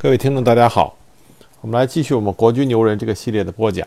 [0.00, 0.96] 各位听众，大家好，
[1.60, 3.84] 我们来继续我们国军牛人这个系列的播讲。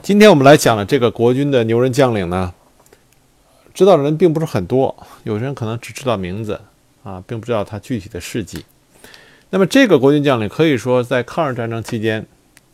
[0.00, 2.54] 今天我们来讲的这个国军的牛人将领呢，
[3.74, 4.94] 知道的人并不是很多，
[5.24, 6.60] 有人可能只知道名字
[7.02, 8.64] 啊，并不知道他具体的事迹。
[9.50, 12.24] 那么这个国军将领可以说在抗日战争期间，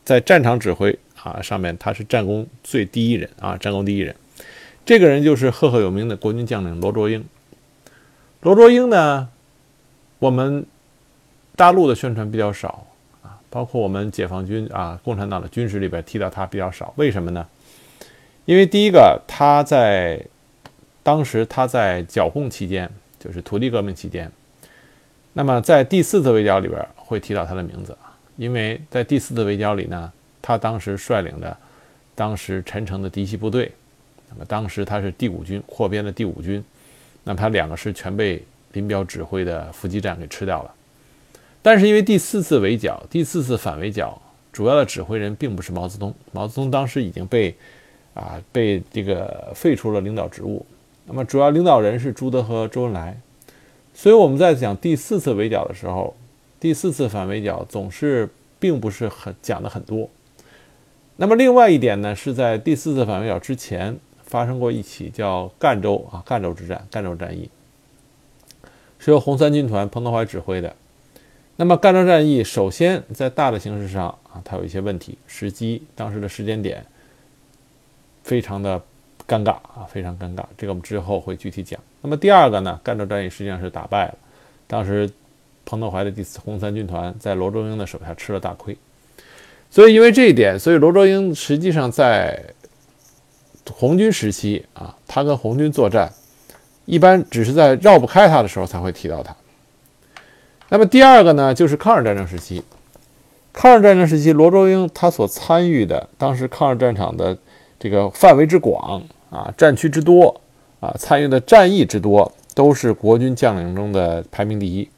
[0.05, 4.15] 在战场指挥啊上面他是战功最第一人啊，战功第一人。
[4.85, 7.25] 这个人就是赫赫有名的国军将领罗卓英。
[8.43, 9.31] 罗卓英呢，
[10.19, 10.67] 我们。
[11.57, 12.87] 大陆的宣传比较少
[13.23, 16.93] 啊，包括我们解放军啊，共产党的军事里边提到他比较少。
[16.97, 17.47] 为什么呢？
[18.45, 20.21] 因为第一个，他在
[21.03, 24.31] 当时他在剿共期间，就是土地革命期间，
[25.33, 27.97] 那么在第四次围剿里边会提到他的名字
[28.37, 31.57] 因为在第四次围剿里呢，他当时率领的
[32.17, 33.71] 当时陈诚的嫡系部队，
[34.29, 36.63] 那么当时他是第五军扩编的第五军，
[37.23, 40.75] 那么他两个师全被林彪指挥的伏击战给吃掉了。
[41.65, 44.21] 但是因为第四次围剿、第四次反围剿，
[44.53, 46.15] 主要的指挥人并不是毛泽东。
[46.31, 47.57] 毛泽东当时已经被，
[48.13, 50.67] 啊，被这个废除了领导职务。
[51.07, 53.19] 那么主要领导人是朱德和周恩来。
[53.95, 56.15] 所以我们在讲第四次围剿的时候，
[56.61, 58.29] 第四次反围剿总是
[58.61, 60.11] 并不是很讲的很多。
[61.17, 67.49] 那么另外一点呢，是在第四次反围剿之前发生过一起叫赣州啊赣州之战、赣州战役，
[68.99, 70.77] 是由红三军团彭德怀指挥的。
[71.57, 76.85] 那么赣州战役，首先在大的形势上啊，它有一些问题，时机当时的时间点
[78.25, 78.77] 非常的
[79.29, 80.45] 尴尬啊，非常尴尬。
[80.59, 81.79] 这个我们之后会具体讲。
[82.01, 84.15] 那么第二个呢，赣州战役实际上是打败了，
[84.67, 85.09] 当时
[85.65, 88.77] 彭德怀的第四红三军团在罗卓英的手下吃了大亏。
[89.71, 92.43] 所以因为这一点，所以罗卓英实际上在
[93.73, 96.13] 红军时期啊，他跟红军作战，
[96.85, 99.35] 一般只是在绕不开他的时候才会提到他。
[100.71, 102.63] 那么第二个呢，就是抗日战争时期。
[103.53, 107.37] 抗日战争时期，罗卓英他所参与的当时抗日战场的
[107.79, 110.41] 这个范围之广啊，战区之多
[110.81, 114.89] 啊，参与的战役之多，都是国军将领中的排名第一。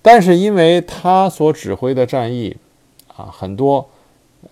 [0.00, 2.56] 但是因为他所指挥的战役
[3.14, 3.88] 啊，很多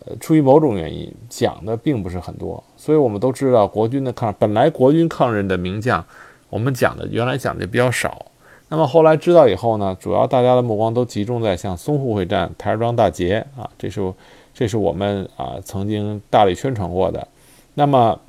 [0.06, 6.04] 呃，出于某种原因讲的并不是很多，所以我们都知道国军的抗本来国军抗日的名将，
[6.48, 8.26] 我们讲的原来讲的比较少。
[8.72, 14.14] 那么后来知道以后呢，主要大家的目光都集中在像淞沪会战、台儿庄大捷啊，这是
[14.54, 17.26] 这是我们啊曾经大力宣传过的。
[17.74, 18.20] 那么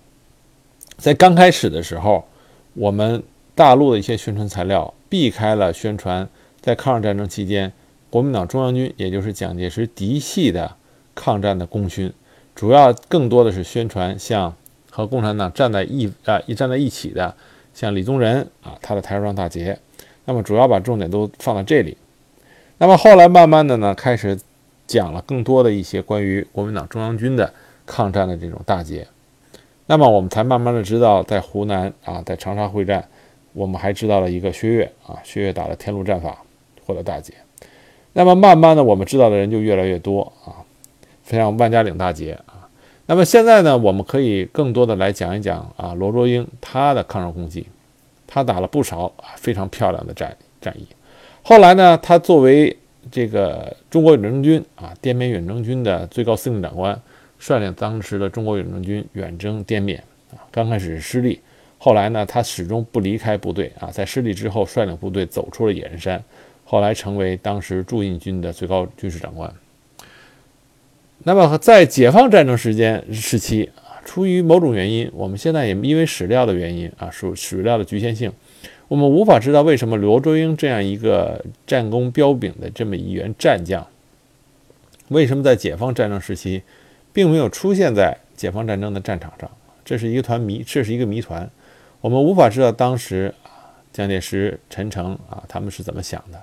[0.98, 2.26] 在刚开始的时候，
[2.74, 3.22] 我们
[3.54, 6.28] 大陆的一些宣传材料避开了宣传
[6.60, 7.72] 在抗日战争期间
[8.10, 10.76] 国民党中央军，也就是蒋介石嫡系的
[11.14, 12.12] 抗战的功勋，
[12.56, 14.56] 主要更多的是宣传像
[14.90, 17.36] 和共产党站在一啊一站在一起的，
[17.76, 19.78] 像李宗仁啊他的台儿庄大捷。
[20.26, 21.98] 那么主要把重点都放在这里，
[22.78, 24.40] 那么后来慢慢的呢，开始
[24.86, 27.52] 讲了更多的一些关于国民党中央军的
[27.86, 29.08] 抗战的这种大捷，
[29.88, 33.08] 那么我们才慢慢的知道，在湖南啊，在长沙会战，
[33.54, 36.38] 我们还知道了一个薛岳啊，薛岳打了天路战法
[36.86, 37.34] 获得大捷，
[38.14, 40.62] 那么慢慢的我们知道的人就越来越多啊，
[41.26, 42.70] 像万家岭大捷啊，
[43.08, 47.66] 那么现在呢，我们可以更多的来讲一讲啊，罗卓英他的抗日功绩。
[48.34, 50.88] 他打了不少啊非常漂亮的战战役，
[51.44, 52.74] 后来呢，他作为
[53.12, 56.98] 这个中国远征军啊滇缅远征军的最高司令长官，
[57.40, 61.42] 率领当时的中国远征军远征滇缅啊，刚开始是失利，
[61.78, 66.24] 后来呢，他始终不离开部队啊，在失利之后率领部队走出了野人山，
[66.64, 69.54] 后来成为当时驻印军的最高军事长官。
[71.24, 73.70] 那么在解放战争时间时期。
[74.04, 78.32] 出于某种原因，我们现在也因为史料的原因啊，史史料的局限性，
[78.88, 83.88] 我们无法知道为什么罗卓英这样一个战功彪炳的这么一员战将，
[85.10, 86.64] 为什么在解放战争时期，
[87.14, 89.50] 并没有出现在解放战争的战场上？
[89.86, 91.50] 这是一个团谜，这是一个谜团，
[92.02, 96.42] 我们无法知道当时啊，蒋介石、陈诚啊，他们是怎么想的？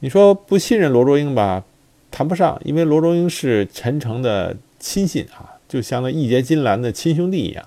[0.00, 1.62] 你说不信任罗卓英吧，
[2.10, 5.59] 谈不上，因为罗卓英是陈诚的亲信啊。
[5.70, 7.64] 就像那义结金兰的亲兄弟一样，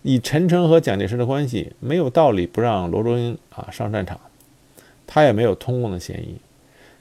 [0.00, 4.18] 以陈诚和蒋介石的关系，没有道理不让罗卓英啊上战场，
[5.06, 6.36] 他也没有通共的嫌疑。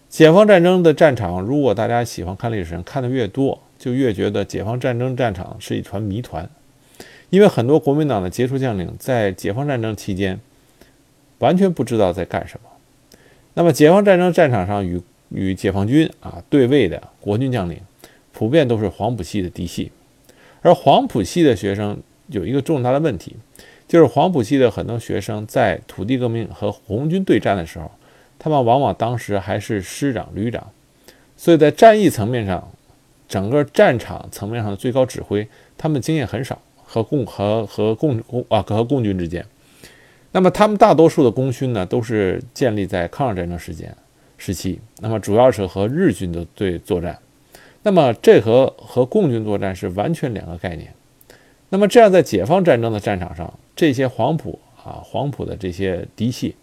[0.09, 6.49] 解放战争的战场，如果大家喜欢看历史，看的越多，就越觉得解放战争战场是一团谜团，
[7.29, 10.41] 因为很多国民党的杰出将领在解放战争期间
[11.39, 12.69] 完全不知道在干什么。
[13.53, 17.79] 那么，解放战争战场上与与解放军啊对位的国军将领，
[18.33, 19.91] 普遍都是黄埔系的嫡系。
[20.63, 23.35] 而黄埔系的学生有一个重大的问题，
[23.87, 27.91] 就是黄埔系的很多学生在土地革命和红军对战的时候，
[28.39, 30.71] 他们往往当时还是师长、旅长，
[31.37, 32.71] 所以在战役层面上，
[33.27, 39.45] 整个战场层面上的最高指挥，他们经验很少，和共和和共共啊和共军之间。
[40.31, 43.95] 那么他们大多数的功勋呢，都是建立在抗日战争时间
[44.37, 47.19] 时期，那么主要是和日军的对作战。
[47.83, 50.93] 那么这和和共军作战是完全两个概念。
[51.69, 56.55] 那么这样在解放战争的战场上，这些黄埔啊黄埔的这些嫡系，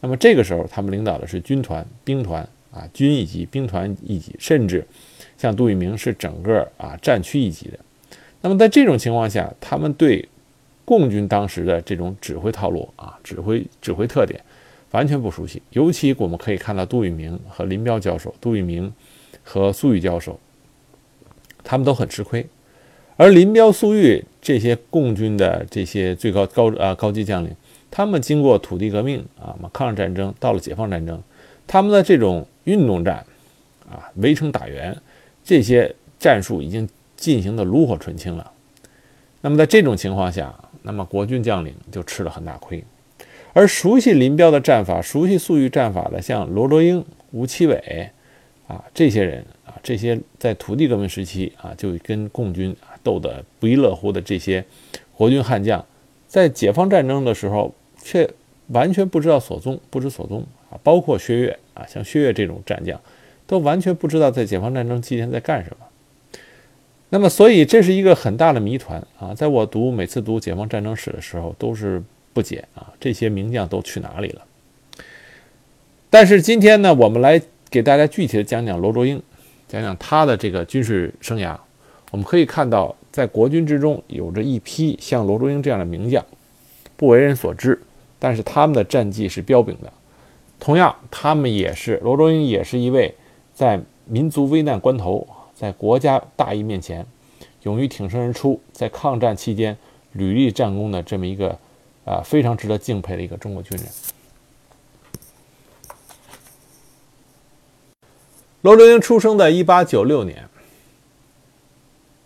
[0.00, 4.86] 那么这个时候他们领导的是军团、兵团啊军一级、兵团一级，甚至
[5.36, 7.78] 像杜聿明是整个啊战区一级的。
[8.40, 10.28] 那么在这种情况下，他们对
[10.84, 14.40] 共军当时的这种指挥套路啊指挥指挥特点
[14.90, 15.62] 完全不熟悉。
[15.70, 18.92] 尤其我们可以看到杜聿明和林彪教授、杜聿明
[19.44, 20.38] 和粟裕教授。
[21.70, 22.46] 他们都很吃亏，
[23.18, 27.54] 而林彪、粟裕这些共军的这些最高高啊高级将领，
[27.90, 31.22] 他们经过土地革命啊，抗日战争到了解放战争，
[31.66, 33.22] 他们的这种运动战
[33.86, 34.96] 啊，围城打援
[35.44, 36.88] 这些战术已经
[37.18, 38.50] 进行的炉火纯青了。
[39.42, 42.82] 那么在这种情况下，那么国军将领就吃了很大亏，
[43.52, 48.08] 而熟悉林彪的战法、熟悉粟裕战法的，像罗卓英、吴奇伟
[48.68, 49.74] 啊这些人啊。
[49.82, 54.64] 这些在土地革命时期啊，就跟共军啊斗得不亦乐乎的这些
[55.16, 55.84] 国军悍将，
[56.28, 58.28] 在解放战争的时候却
[58.68, 60.78] 完全不知道所踪，不知所踪啊！
[60.82, 63.00] 包括薛岳啊，像薛岳这种战将，
[63.46, 65.86] 都完全不知道在解放战争期间在干什么。
[67.08, 69.34] 那么，所以这是一个很大的谜团啊！
[69.34, 72.02] 在我读每次读解放战争史的时候，都是
[72.34, 74.42] 不解啊，这些名将都去哪里了？
[76.10, 79.22] 但是今天呢，我们来给大家具体的讲讲罗卓英。
[79.68, 81.54] 讲讲他的这个军事生涯，
[82.10, 86.24] 我们可以看到，在国军之中有着一批像罗卓英这样的名将，
[86.96, 87.78] 不为人所知，
[88.18, 89.92] 但是他们的战绩是彪炳的。
[90.58, 93.14] 同样，他们也是罗卓英，也是一位
[93.52, 97.04] 在民族危难关头，在国家大义面前，
[97.64, 99.76] 勇于挺身而出，在抗战期间
[100.12, 101.58] 屡立战功的这么一个
[102.06, 103.86] 啊非常值得敬佩的一个中国军人。
[108.62, 110.48] 罗卓英出生在一八九六年，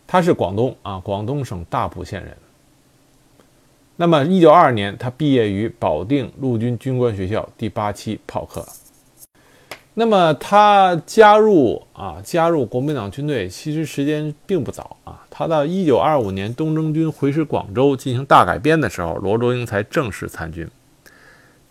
[0.07, 2.35] 他是广东啊广东省大埔县人。
[3.97, 8.67] 那么一九二二年，他毕业于保定陆军军官学校第八期炮科。
[9.93, 15.23] 那么他加入啊加入国民党军队，其实时间并不早啊。
[15.29, 20.67] 他到一九二五年东征军回师广州进行大改编的时候，罗卓英才正式参军。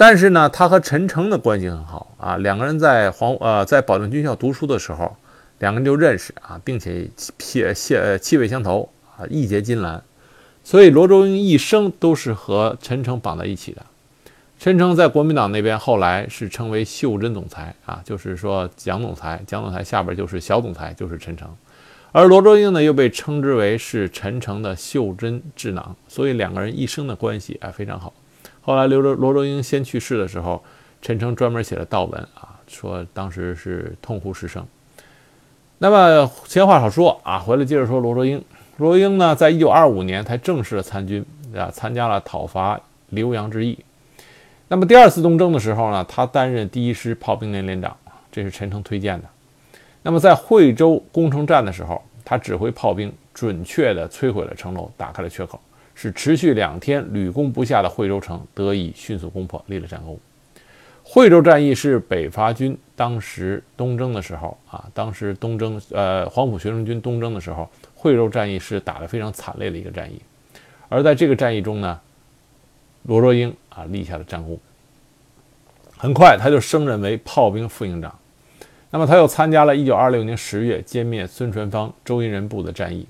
[0.02, 5.16] 但是呢，他和陈诚的关系很好啊，两个人在黄呃在保定军校读书的时候，
[5.60, 10.04] 两个人就认识啊，并且气气气味相投啊，义结金兰。
[10.64, 13.86] 所以罗卓英一生都是和陈诚绑在一起的。
[14.58, 21.48] 陈诚在国民党那边后来是称为袖珍总裁啊，就是说蒋总裁，蒋总裁下边就是小总裁，就是陈诚。
[22.12, 28.12] 而罗卓英呢，又被称之为是陈诚的袖珍智囊，所以两个人一生的关系啊非常好。
[28.62, 30.64] 后来，刘罗罗卓英先去世的时候，
[31.02, 34.66] 陈诚专门写了悼文啊，说当时是痛哭失声。
[35.80, 38.44] 那么闲话少说啊，回来接着说罗卓英。
[38.78, 41.26] 罗英呢，在一九二五年才正式的参军
[41.56, 42.80] 啊，参加了讨伐
[43.12, 43.78] 浏阳之役。
[44.68, 47.96] 那么第二次东征的时候呢，他担任第一师炮兵连连长，
[48.32, 49.28] 这是陈诚推荐的。
[50.04, 55.60] 那么在惠州攻城战的时候，他指挥炮兵准确地摧毁了城楼，打开了缺口。
[55.94, 60.20] 是持续两天屡攻不下的惠州城得以迅速攻破，立了战功。
[61.04, 70.22] 惠州战役是北伐军当时东征的时候啊，当时东征呃黄埔学生军东征的时候，惠州战役是打得非常惨烈的一个战役。
[70.88, 72.00] 而在这个战役中呢，
[73.04, 74.58] 罗卓英啊立下了战功，
[75.98, 78.16] 很快他就升任为炮兵副营长。
[78.92, 83.06] 那么他又参加了1926年10月歼灭孙传芳、周荫人部的战役。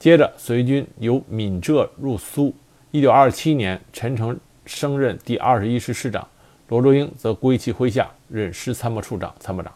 [0.00, 2.54] 接着，随军由闽浙入苏。
[2.90, 6.26] 一九二七年，陈诚升任第二十一师师长，
[6.68, 9.70] 罗卓英则归其麾下，任师参谋处长、参谋长。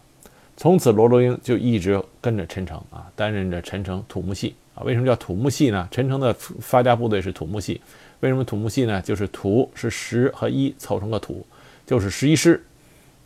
[0.57, 4.81] 从此，罗卓英就一直跟着陈诚啊，担任着陈诚土木系啊。
[4.83, 5.87] 为什么叫土木系呢？
[5.91, 7.79] 陈诚的发家部队是土木系。
[8.21, 9.03] 为什么土木系呢？
[9.03, 11.47] 就是土是十和一凑成个土，
[11.85, 12.65] 就是十一师。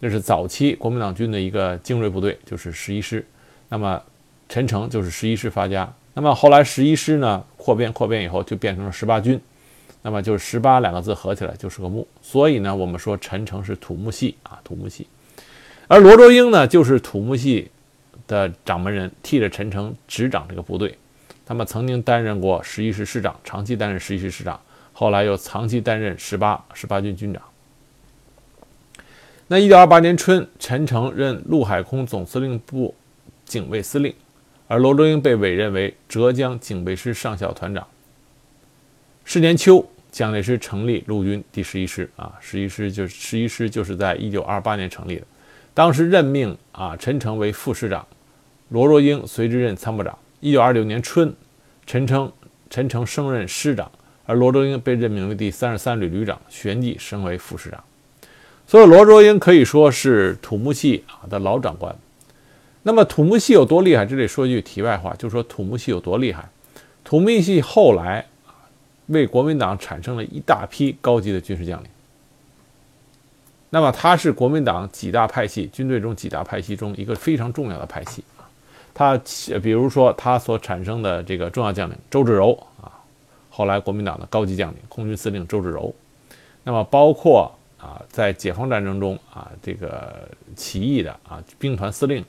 [0.01, 3.25] 这是早期国民党军的一个精锐部队，就是十一师。
[3.69, 4.03] 那么，
[4.49, 5.89] 陈诚就是十一师发家。
[6.19, 9.41] 那么后来十一师呢扩编扩编以后就变成了十八军，
[10.03, 15.07] 那么就是十八两个字合起来就是个木，所以呢我们说陈诚是土木系啊土木系，
[15.87, 17.71] 而罗卓英呢就是土木系
[18.27, 20.99] 的掌门人，替着陈诚执掌这个部队。
[21.47, 24.61] 他们曾经担任过十一师师长，长期担任十一师师长，
[24.93, 27.41] 后来又长期担任十八十八军军长。
[29.47, 32.93] 那一九二八年春，陈诚任陆海空总司令部
[33.45, 34.13] 警卫司令，
[34.69, 37.87] 而罗卓英被委任为浙江警备师上校团长。
[39.25, 45.23] 是年秋，蒋介石成立陆军第十一师啊，十一师就是十一师就是在一九二八年成立的。
[45.73, 48.07] 当时任命啊陈诚为副师长，
[48.69, 50.17] 罗若英随之任参谋长。
[50.41, 51.35] 一九二六年春，
[51.87, 52.31] 陈诚
[52.69, 53.91] 陈诚升任师长，
[54.27, 57.83] 而罗卓英被任命为第三十三旅旅长，旋即升为副师长。
[58.67, 61.95] 所以罗卓英可以说是土木系啊的老长官。
[62.83, 64.07] 那么土木系有多厉害？
[64.07, 66.49] 这里说一句题外话，就说土木系有多厉害。
[67.05, 68.25] 土木系后来，
[69.07, 71.91] 为国民党产生了一大批高级的军事将领。
[73.71, 78.49] 那么他是国民党几大派系军队中几大派系中一个非常重要的派系啊。
[78.95, 79.21] 他
[79.63, 82.89] 比如说他所产生的这个重要将领周至柔啊，
[83.51, 85.95] 后来国民党的高级将领空军司令周至柔。
[86.65, 92.25] 那么包括啊，在解放战争中啊，这个起义的啊兵团司令。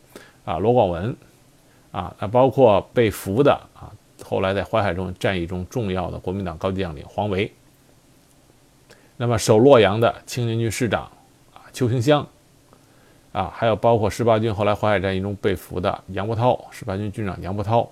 [0.50, 1.16] 啊，罗广文，
[1.92, 7.52] 啊，那包括被俘的啊，后来在淮海中战役中重要的国民党高级将领黄维，
[9.18, 11.04] 那么守洛阳的青年军师长
[11.54, 12.26] 啊邱清湘，
[13.32, 17.88] 啊，还有包括十八军后来淮海战役中被俘的杨伯涛，十八军军长杨伯涛，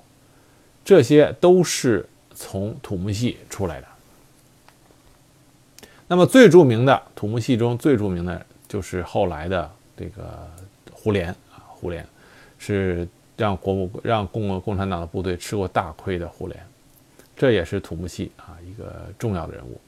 [0.83, 3.87] 这些都是从土木系出来的。
[6.07, 10.49] 那么最著名的土木系中最著名的就是后来的这个
[10.91, 12.03] 胡琏啊，胡琏。
[12.57, 16.53] 是让国务让共共共产党的部队吃过大亏的胡琏，
[17.35, 19.79] 这也是土木系啊一个重要的人物。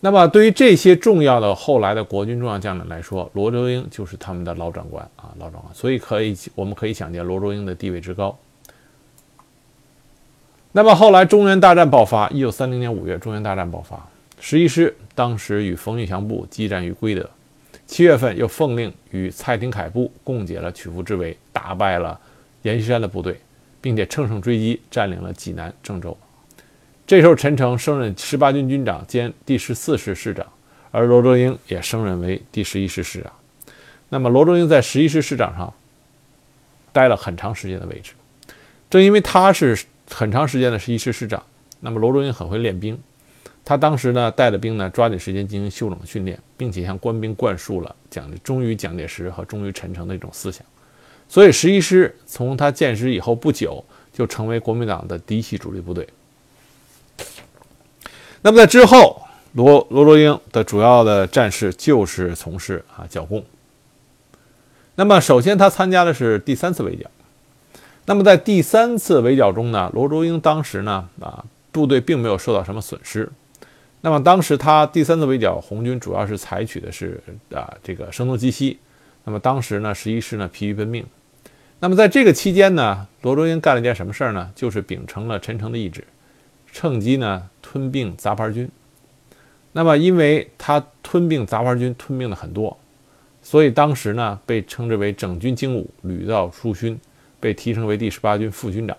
[0.00, 8.36] 那么对于这些重要的后来的国军重要将领来说，罗卓英就是他们的老长官啊老长官，所以可以我们可以想见罗卓英的地位之高。
[10.72, 14.06] 那么后来中原大战爆发，一九三零年五月，中原大战爆发，
[14.40, 17.30] 十一师当时与冯玉祥部激战于归德。
[17.86, 22.18] 七月份，又奉令与蔡廷锴部共解了曲阜之围，打败了
[22.62, 23.38] 阎锡山的部队，
[23.80, 26.16] 并且乘胜追击，占领了济南、郑州。
[27.06, 30.46] 这时候，陈诚升任十八军军长兼第十四师师长，
[30.90, 33.30] 而罗卓英也升任为第十一师师长。
[34.08, 35.72] 那么，罗卓英在十一师师长上
[36.92, 38.12] 待了很长时间的位置。
[38.88, 39.78] 正因为他是
[40.10, 41.42] 很长时间的十一师师长，
[41.80, 42.98] 那么罗卓英很会练兵。
[43.64, 50.64] 他当时呢，带着兵呢，抓紧时间进行休整训练，并且向官兵灌输了蒋忠于蒋介石和忠于陈诚的一种思想。
[51.28, 56.06] 所以十一师从他建师以后不久，就成为国民党的嫡系主力部队。
[58.42, 63.42] 那么在之后，罗罗卓英的主要的战事就是从事啊剿共。
[64.96, 67.10] 那么首先他参加的是第三次围剿。
[68.06, 71.42] 那么在第三次围剿中呢，罗卓英当时呢啊
[71.72, 73.32] 部队并没有受到什么损失。
[74.04, 77.18] 那么当时他第三次围剿红军，主要是采取的是
[77.50, 78.78] 啊这个声东击西。
[79.24, 81.02] 那么当时呢，十一师呢疲于奔命。
[81.80, 84.52] 那么在这个期间呢，罗卓英干了一件什么事儿呢？
[84.54, 86.04] 就是秉承了陈诚的意志，
[86.70, 88.70] 趁机呢吞并杂牌军。
[89.72, 92.76] 那么因为他吞并杂牌军，吞并了很多，
[93.42, 97.00] 所以当时呢被称之为整军精武，屡造殊勋，
[97.40, 98.94] 被提升为第十八军副军长。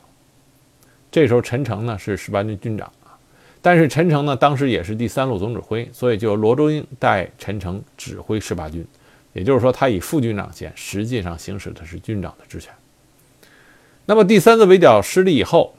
[1.11, 2.91] 这时候陈诚呢是十八军军长。
[3.65, 8.85] 但是陈诚呢，当时也是第三路总指挥，所以就罗卓英代陈诚指挥十八军，
[9.33, 12.71] 也就是说，他以副军长衔，实际上行使的是军长的职权。
[14.05, 15.73] 那么第三次围剿失利以后，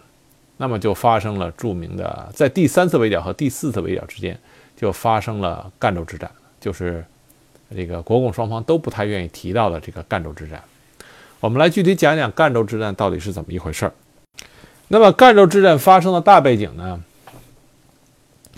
[0.56, 4.36] 那么就发生了著名的，在第三次围剿和第四次围剿之间，
[4.76, 6.28] 就发生了赣州之战，
[6.60, 7.04] 就是
[7.72, 10.60] 这个国共双方都不太愿意提到的这个赣州之战。
[11.38, 13.92] 我们来具体讲讲赣州之战到底是怎么一回事儿。
[14.88, 17.00] 那么赣州之战发生的大背景呢？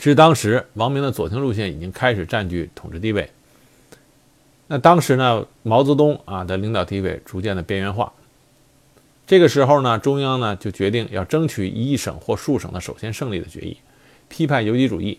[0.00, 3.28] 是当时王明的左倾路线已经开始占据统治地位。
[4.66, 8.12] 那当时呢，毛泽东啊的领导地位逐渐的边缘化。
[9.26, 13.76] 这个时候呢，中央呢就决定要争取一省或数省的首先胜利的决议，
[14.28, 15.18] 批判游击主义。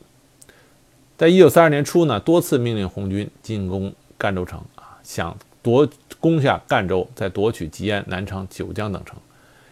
[1.17, 5.87] 在一九三二年初呢，多次命令红军进攻赣州城啊，想夺
[6.19, 9.17] 攻下赣州，再夺取吉安、南昌、九江等城，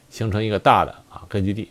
[0.09, 1.69] 形成一个大的啊根据地。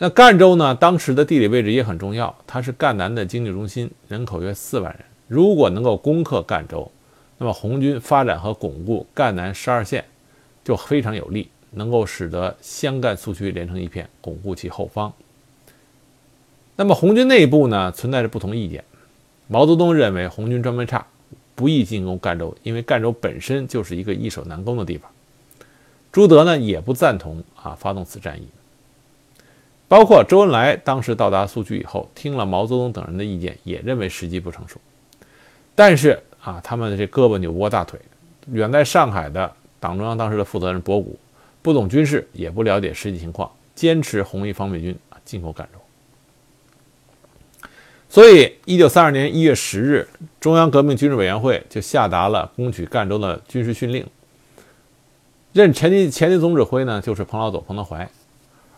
[0.00, 0.72] 那赣州呢？
[0.76, 5.04] 当时的地理位置也很重要，它是赣南的经济中心，人口约四万人。
[5.26, 6.88] 如果能够攻克赣州，
[7.36, 10.04] 那么红军发展和巩固赣南十二县
[10.62, 15.12] 就非常有利，能够使得湘赣苏区连成一片，巩固其后方。
[16.76, 18.84] 那么红军内部呢，存在着不同意见。
[19.48, 21.04] 毛泽东认为红军装备差，
[21.56, 25.10] 不宜进攻赣州，因为赣州本身就是一个易守难攻的地方。
[26.12, 28.46] 朱德呢，也不赞同啊发动此战役。
[29.88, 34.78] 包括周恩来当时到达苏区以后，听了毛泽东等人的意见，也认为时机不成熟。
[35.74, 37.98] 但是啊，他们的这胳膊扭不过大腿，
[38.52, 41.18] 远在上海的党中央当时的负责人博古
[41.62, 45.78] 不懂军事，也不了解实际情况，坚持红一方面军啊进攻赣州。
[48.10, 50.08] 所以，一九三二年一月十日，
[50.40, 54.06] 中央革命军事委员会就下达了攻取赣州的军事训令。
[55.52, 58.08] 任前敌前敌总指挥呢，就是彭老总彭德怀，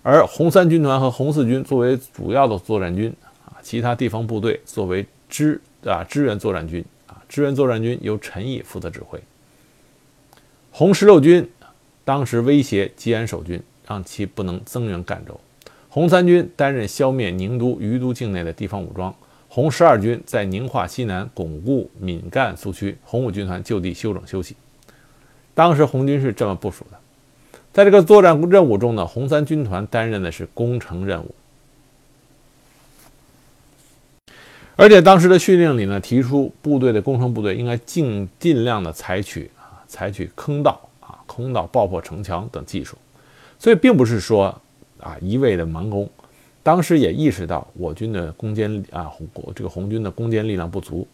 [0.02, 3.12] 而红三军团和红四军作为主要的作战军
[3.44, 9.20] 啊，其他地方部队作为支啊支援作战军啊，支援作战军由陈毅负责指挥。
[10.70, 11.50] 红十六军
[12.04, 15.38] 当时威胁吉安守军，让其不能增援赣州。
[15.88, 19.14] 红三军担任消灭宁都、余都境内的地方武装。
[19.48, 22.96] 红十二军在宁化西南巩固闽赣苏区。
[23.02, 24.54] 红五军团就地休整休息。
[25.52, 26.99] 当时红军是这么部署的。
[27.80, 31.34] 在这个作战任务中呢，红三军团担任的是攻城任务。
[34.76, 39.80] 而且当时的训令里呢，提出部队的工程部队应该尽尽量的采取啊。
[39.88, 42.98] 采取坑道啊、空道爆破城墙等技术，
[43.58, 44.54] 所以并不是说
[44.98, 46.06] 啊一味的蛮攻。
[46.62, 51.08] 当时也意识到我军的攻坚啊红这个红军的攻坚力量不足，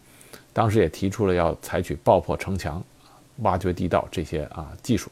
[0.51, 2.83] 当时也提出了要采取爆破城墙、
[3.37, 5.09] 挖掘地道这些啊技术。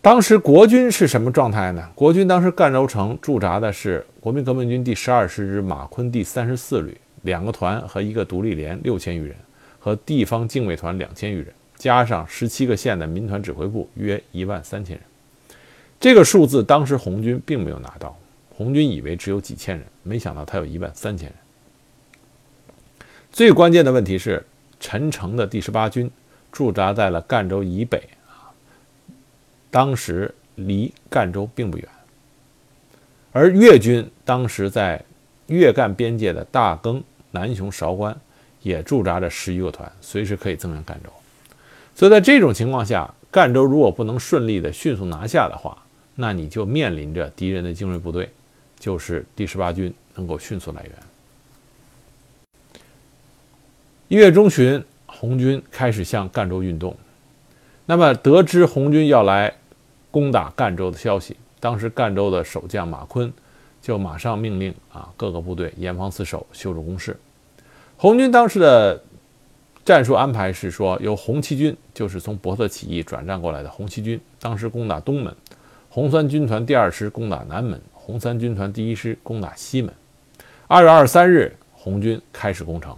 [0.00, 1.88] 当时国军是什么状态呢？
[1.94, 9.34] 国军当时赣州城驻扎的是国民革命军第十二师之马坤第三十四旅两个团和一个独立连六千余人。
[9.80, 15.04] 和地方警卫团两千余人，加上十七个县的民团指挥部，约一万三千人。
[16.00, 18.18] 这个数字当时红军并没有拿到，
[18.50, 21.36] 红军以为只有几千人，没想到他有一万三千人。
[23.30, 24.44] 最关键的问题是，
[24.80, 26.10] 陈诚的第十八军
[26.50, 28.02] 驻扎在了赣州以北，
[29.70, 31.88] 当时离赣州并不远，
[33.32, 35.02] 而粤军当时在
[35.46, 38.16] 粤赣边界的大庚、南雄、韶关。
[38.60, 41.08] 也驻扎着十余个团，随时可以增援赣州。
[41.94, 45.80] 所以在这种情况下，赣州如果不能顺利的迅速拿下的话，
[46.16, 48.28] 那你就面临着敌人的精锐部队，
[48.78, 50.92] 就是第十八军能够迅速来援。
[54.08, 56.96] 一月中旬，红军开始向赣州运动。
[57.86, 59.54] 那么得知红军要来
[60.10, 63.32] 攻打赣州的消息，当时赣州的守将马坤
[63.80, 67.16] 就马上命令啊各个部队严防死守，修筑工事。
[67.96, 69.02] 红军当时的
[69.84, 75.32] 战术安排是说，由红七军，就是从博特起义转战过来的红七军，当时攻打东门；
[75.88, 79.92] 红三军团第二师攻打南门；红三军团第一师攻打西门。
[80.66, 82.96] 二月二十三日，红军开始攻城。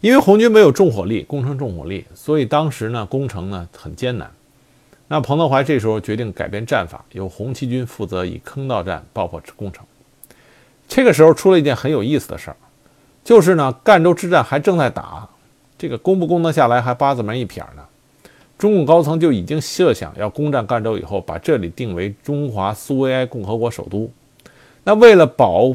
[0.00, 4.30] 因为红军没有重火力，攻城重火力，所以当时呢，攻城呢很艰难。
[5.08, 9.84] 那彭德怀这时候决定改变战法，由红七军负责以坑道战爆破攻城。
[10.86, 12.56] 这个时候出了一件很有意思的事儿，
[13.24, 15.28] 就是呢，赣州之战还正在打，
[15.76, 17.82] 这个攻不攻得下来还八字门一撇呢。
[18.56, 24.10] 中共高层就已经设想要攻占赣州以后，把这里定为中华苏维埃共和国首都。
[24.84, 25.72] 那为了保，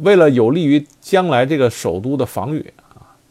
[0.00, 2.72] 为了有利于将来这个首都的防御，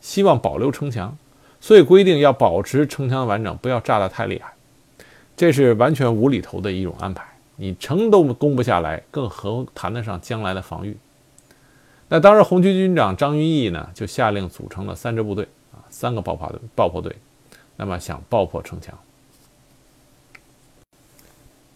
[0.04, 1.18] 希望保留城墙，
[1.62, 4.54] 所以规定要保持城墙完整，不要炸得太厉害。
[5.38, 7.24] 这是完全无厘头的一种安排。
[7.56, 10.98] 你城都攻不下来，更何谈得上将来的防御？
[12.10, 17.16] 那当时，红军军长张云逸呢，就下令组成了三支部队啊，三个爆破队，爆破队，
[17.78, 18.94] 那么想爆破城墙。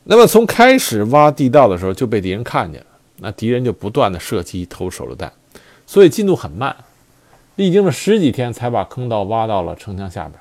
[0.03, 2.87] 那么从开始挖地道的时候就被敌人看见了，
[3.19, 5.31] 那敌人就不断的射击投手榴弹，
[5.85, 6.75] 所以进度很慢，
[7.57, 10.39] 历经了十几天才把坑道挖到了城墙下边。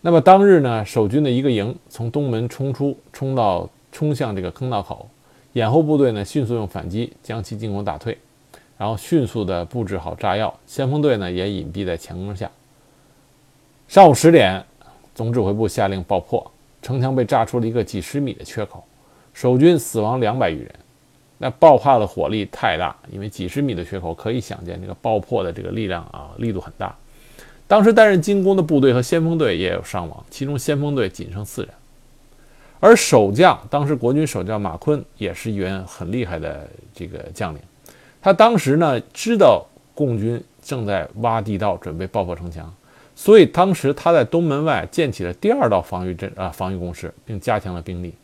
[0.00, 5.08] 那么当日呢，守军的一个营从东门冲出，冲到冲向这个坑道口，
[5.52, 8.18] 掩护部队呢迅速用反击将其进攻打退。
[8.76, 12.50] 然后迅速地布置好炸药，先锋队呢也隐蔽在墙根下。
[13.88, 14.62] 上午十点，
[15.14, 16.50] 总指挥部下令爆破
[16.82, 18.84] 城墙，被炸出了一个几十米的缺口，
[19.32, 20.74] 守军死亡两百余人。
[21.38, 26.94] 那爆破的火力太大，因为几十米的缺口，可以想见这个爆破的这个力量啊，力度很大。
[27.68, 31.70] 当时担任进攻的部队和先锋队也有伤亡，其中先锋队仅剩四人。
[32.78, 37.60] 而守将，当时国军守将马坤也是一员很厉害的这个将领。
[38.22, 42.72] 他当时呢知道共军正在挖地道，准备爆破城墙，
[43.14, 48.14] 所以当时他在东门外建起了第二道防御阵啊防御工事，并加强了兵力。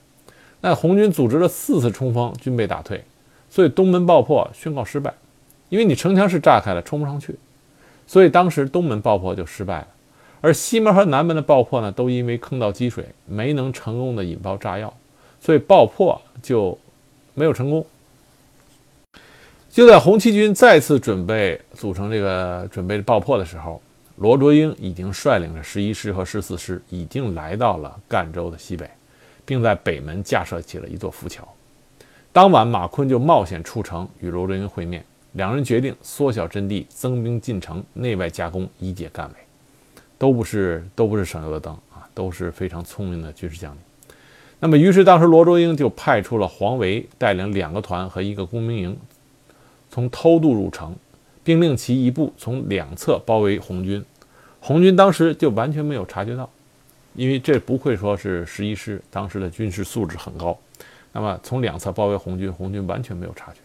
[0.62, 3.04] 那红军组织了四次冲锋，均被打退，
[3.50, 5.12] 所以东门爆破宣告失败。
[5.68, 7.34] 因为你城墙是炸开了，冲不上去，
[8.06, 9.88] 所以当时东门爆破就失败了。
[10.40, 14.92] 而西门和南门的爆破呢，都因为坑道积水，没能成功的引爆炸药，
[15.40, 16.78] 所以爆破就
[17.34, 17.84] 没有成功。
[19.70, 23.80] 就在红七军再次准备组成这个准备爆破的时候，
[24.16, 28.88] 罗卓英已经率领着十一师和十四师，已经来到了赣州的西北，
[29.44, 31.46] 并在北门架设起了一座浮桥。
[32.32, 39.34] 当晚，马坤就冒险出城与罗卓英会面，两人决定缩小阵地，增兵进城，内外夹攻，以解干围。
[40.18, 43.80] 都不是都不是省油的灯啊，都是非常聪明的军事将领。
[44.60, 48.96] 那么，于是当时罗卓英就派出了黄维带领两个团和一个工兵营，
[49.90, 50.94] 从偷渡入城，
[51.42, 54.04] 并令其一部从两侧包围红军。
[54.60, 56.48] 红军当时就完全没有察觉到，
[57.14, 60.58] 因为这不会说是十一师当时的军事素质很高。
[61.12, 63.58] 那么从两侧包围红军，红军完全没有察觉。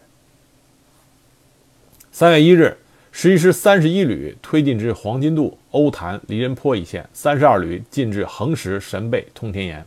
[2.12, 2.76] 三月一日。
[3.10, 9.84] 十一师三十一旅推进至黄金渡、欧潭、离人坡一线，三十二旅进至横石、神背、通天岩，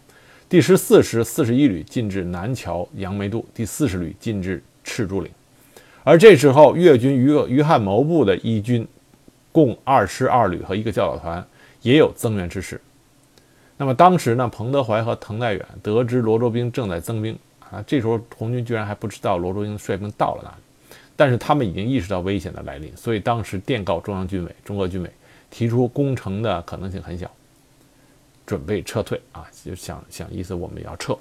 [0.50, 5.32] 第十四师四十一旅进至南桥、杨梅渡，第四十旅进至赤柱岭。
[6.04, 8.86] 而这时候，粤军于于汉谋部的一军，
[9.54, 11.46] 共二师二旅和一个教导团，
[11.84, 12.82] 也有增援之势。
[13.82, 20.96] 那么当时呢，彭德怀和滕代远得知罗卓兵正在增兵啊，这时候红军居然还不知道罗卓英率兵到了哪里。
[21.16, 25.10] 但是他们已经意识到危险的来临，所以当时电告中央军委、中俄军委，
[25.50, 27.28] 提出攻城的可能性很小，
[28.46, 31.18] 准备撤退啊，就想想意思我们要撤。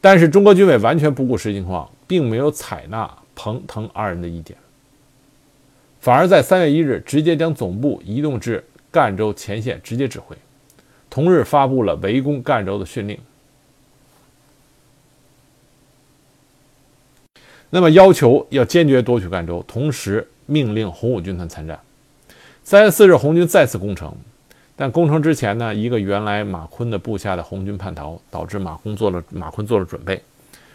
[0.00, 4.56] 但是中国军委完全不顾实际情况，并没有采纳彭滕二人的意见，
[6.00, 10.36] 反而在三月一日直接将总部移动至赣州前线直接指挥，
[11.16, 13.18] 同日发布了围攻赣州的训令。
[17.70, 21.80] 那么要求要坚决夺取赣州，同时命令红五军团参战。
[22.62, 24.14] 三月四日，红军再次攻城，
[24.76, 30.20] 但攻城之前呢，一个原来马坤的部下的红军叛逃，导致马坤做了马坤做了准备，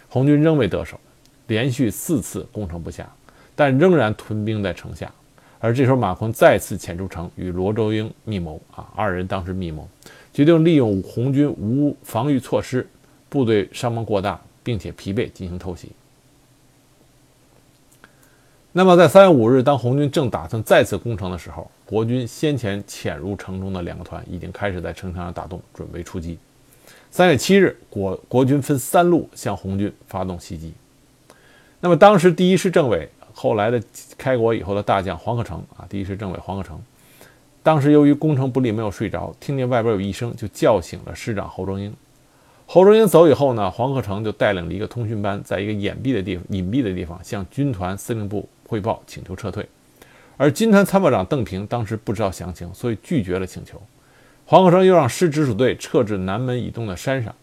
[0.10, 1.00] 红军仍未得手，
[1.46, 3.08] 连续四次攻城不下，
[3.56, 5.12] 但仍然屯兵在城下。
[5.60, 9.88] 而这时候，马坤再次潜出城，与罗周英密谋啊，二人当时密谋，
[10.34, 12.88] 决定利用红军无防御措施，
[13.30, 15.90] 部队伤亡过大，并且疲惫进行偷袭。
[18.74, 26.38] 那么，在三月五日，当红军正打算再次攻城的时候，国军先前潜入城中的两个团已经开始在城墙上打洞，准备出击。
[27.10, 30.72] 三月七日，国国军分三路向红军发动袭击。
[31.82, 33.84] 那么，当时第一师政委，后来的
[34.18, 36.82] 开国以后的大将黄克诚啊，第一师政委黄克诚，
[37.64, 41.94] 当时由于攻城不利，没有睡着，听见外边有一声，就叫醒了师长侯忠英。
[42.66, 48.48] 侯忠英走以后呢，黄克诚就带领了一个通讯班，在一个隐蔽的地，隐蔽的地方向军团司令部。
[48.72, 49.68] 汇报请求撤退，
[50.38, 53.82] 而军团参谋长邓平当时不知道详情，所以拒绝了请求。
[54.46, 57.36] 黄克诚又让师直属队撤至南门以东的山上。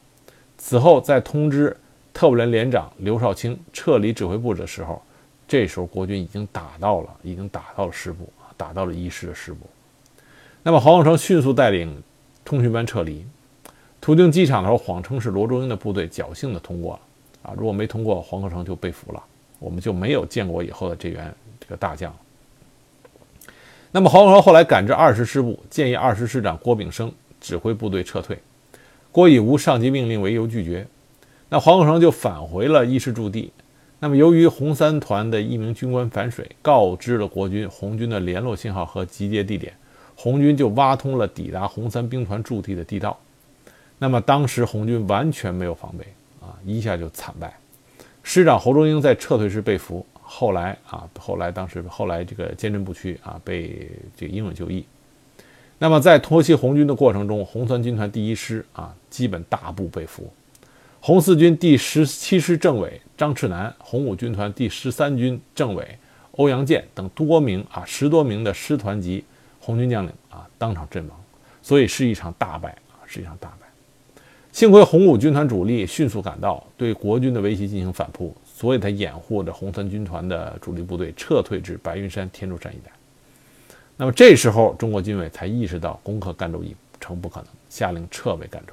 [0.56, 1.76] 此后，在通知
[2.14, 5.02] 特务连连长刘少卿撤离指挥部的时候，
[5.46, 9.66] 这时候国军已经打到了，已经打到了师部啊，打到了一师的师部。
[10.62, 12.02] 那么黄克诚迅速带领
[12.44, 13.24] 通讯班撤离，
[14.00, 19.22] 途经机场的时候，谎称是罗中英的部队，侥幸的通过了啊，如果没通过，黄克诚就被俘了。
[19.58, 22.14] 我们就没有见过以后的这员这个大将。
[23.90, 28.38] 那么黄克诚后来赶至二十师部，建议二十师长郭炳生指挥部队撤退，
[29.10, 30.86] 郭以无上级命令为由拒绝。
[31.48, 33.50] 那黄克诚就返回了一师驻地。
[33.98, 39.72] 那么由于红三团的一名军官反水，告知了国军红军的联络信号和集结地点，
[40.20, 43.16] 红军就挖通了抵达红三兵团驻地的地道。
[44.00, 46.04] 那么当时红军完全没有防备
[46.40, 47.56] 啊，一下就惨败。
[48.24, 54.84] 师长侯忠英在撤退时被俘，后来啊，后来当时后来这个坚贞不屈啊，被这个英勇就义。
[55.78, 60.28] 那么在脱袭红军的过程中，红三军团第一师啊，基本大部被俘。
[61.00, 65.96] 红四军第十七师政委张赤南，红五军团第十三军政委
[66.32, 69.24] 欧阳健等多名啊十多名的师团级
[69.68, 71.20] 红军将领啊，当场阵亡。
[71.60, 73.66] 所以是一场大败啊，是一场大败。
[74.50, 82.90] 幸亏红五军团主力迅速赶到，对国军的围袭进行反扑，所以才掩护着红三军团的主力部队撤退至白云山、天柱山一带。
[83.98, 88.72] 那么这时候，中国军委才意识到攻克赣州已成不可能，下令撤回赣州。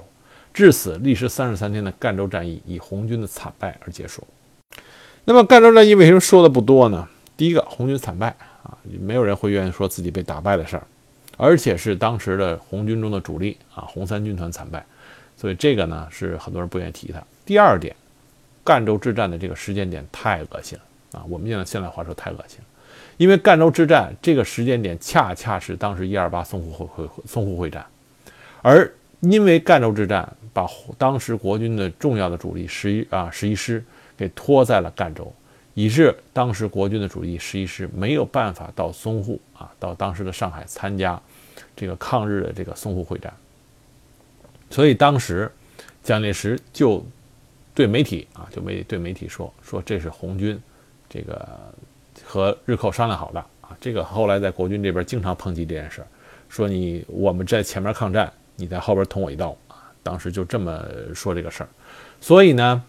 [0.54, 4.24] 至此，历时三十三天的赣州战役以红军的惨败而结束。
[5.26, 7.06] 那么，赣州战役为什么说的不多呢？
[7.38, 8.28] 第一个，红军惨败
[8.64, 10.84] 啊，没有人会愿意说自己被打败的事儿，
[11.38, 14.86] 而且是当时的红军中的主力啊，红三军团惨败。
[15.38, 17.22] 所以这个呢是很多人不愿意提它。
[17.46, 17.94] 第二点，
[18.64, 21.26] 赣州之战的这个时间点太恶心了啊！
[21.28, 22.66] 我们用现在话说太恶心了，
[23.18, 27.86] 因为赣州之战这个时间点恰恰是当时一二八淞沪会会淞沪会战，
[28.62, 30.66] 而因为赣州之战把
[30.98, 33.84] 当时国军的重要的主力十一啊十一师
[34.16, 35.32] 给拖在了赣州，
[35.76, 41.22] 以致当时国军的主力十一师没有办法到淞沪啊到当时的上海参加
[41.76, 43.32] 这个抗日的这个淞沪会战。
[44.72, 45.52] 所以当时
[46.02, 47.06] 蒋介石就
[47.74, 50.60] 对媒体啊，就没对媒体说说这是红军
[51.10, 51.48] 这个
[52.24, 53.76] 和日寇商量好的啊。
[53.82, 56.02] 这个后来在国军这边经常抨击这件事，
[56.48, 59.92] 说你我们在前面抗战，你在后边捅我一刀啊。
[60.02, 60.84] 当时就这么
[61.14, 61.70] 说这个事儿。
[62.22, 62.82] 所以呢，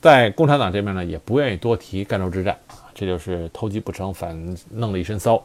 [0.00, 5.42] 在共产党这边呢，也不愿意多提赣州之战啊，这就是偷鸡不成反弄了一身骚。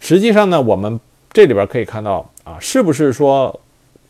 [0.00, 1.00] 实际上呢，我们
[1.32, 3.60] 这里边可以看到啊，是不是说？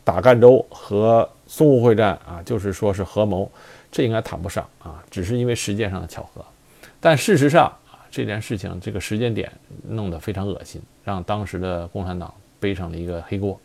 [0.04, 3.50] 打赣州和淞沪会战啊，就是说是合谋，
[3.90, 6.44] 这应该谈不上啊，只是因为时间上的巧合。
[7.00, 9.50] 但事实上啊，这件事情这个时间点
[9.88, 13.58] 弄得非常恶心，让当时的共产党背上了一个黑锅。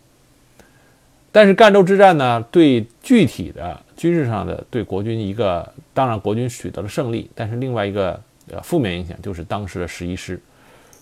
[1.31, 10.41] 但是赣州之战呢，对具体的军事上的对国军一个，当然国军取得了胜利，但是另外一个呃负面影响就是当时的十一师，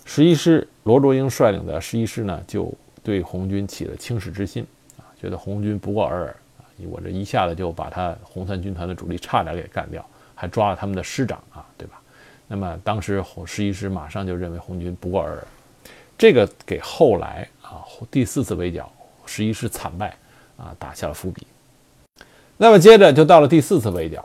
[0.04, 2.70] 十一师罗卓英率领的十一师呢，就
[3.02, 4.66] 对红军起了轻视之心
[4.98, 5.08] 啊。
[5.18, 6.68] 觉得红军不过尔尔啊！
[6.90, 11.98] 我这一下子就把他红三军团的主力差点给干掉，还抓了他们的师长啊，对吧？
[12.48, 15.46] 那么当时红十一师马上就认为红军不过尔尔，
[16.18, 18.92] 这个给后来啊第四次围剿
[19.24, 20.14] 十一师惨败
[20.58, 21.46] 啊打下了伏笔。
[22.62, 24.22] 那么接着就到了第四次围剿。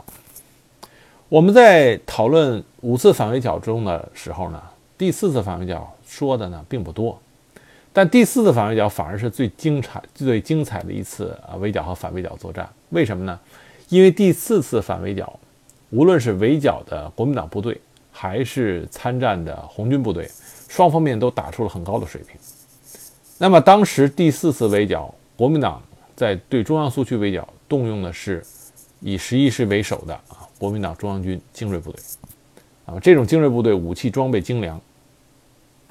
[1.30, 4.62] 我们在讨论五次反围剿中的时候呢，
[4.98, 7.18] 第四次反围剿说的呢并不多。
[7.94, 12.68] 但第四次反围剿反而是最精彩、最精彩的一次啊围剿和反围剿作战。
[12.90, 13.40] 为什么呢？
[13.88, 15.40] 因为第四次反围剿，
[15.88, 17.80] 无论是围剿的国民党部队，
[18.12, 20.30] 还是参战的红军部队，
[20.68, 22.38] 双方面都打出了很高的水平。
[23.38, 25.80] 那么当时第四次围剿，国民党
[26.14, 28.44] 在对中央苏区围剿，动用的是
[29.00, 32.00] 以十一师为首的啊国民党中央军精锐部队。
[32.86, 34.80] 啊，这种精锐部队武器装备精良，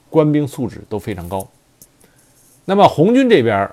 [0.09, 1.45] 官兵素质都非常高。
[2.63, 3.69] 那么红军这边，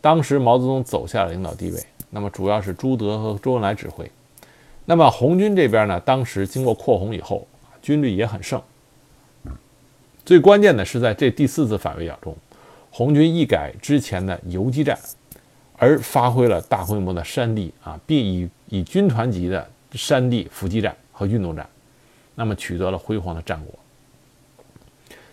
[0.00, 4.10] 当时毛泽东走下了领导地位，那么主要是朱德和周恩来指挥。
[4.86, 7.46] 那么红军这边呢，当时经过扩红以后，
[7.82, 8.60] 军力也很盛。
[10.24, 12.34] 最关键的是在这第四次反围剿中，
[12.90, 14.98] 红军一改之前的游击战，
[15.78, 21.66] 而发挥了大规模的山地啊，并以以军团级的山地伏击战和运动战，
[22.34, 23.74] 那么取得了辉煌的战果。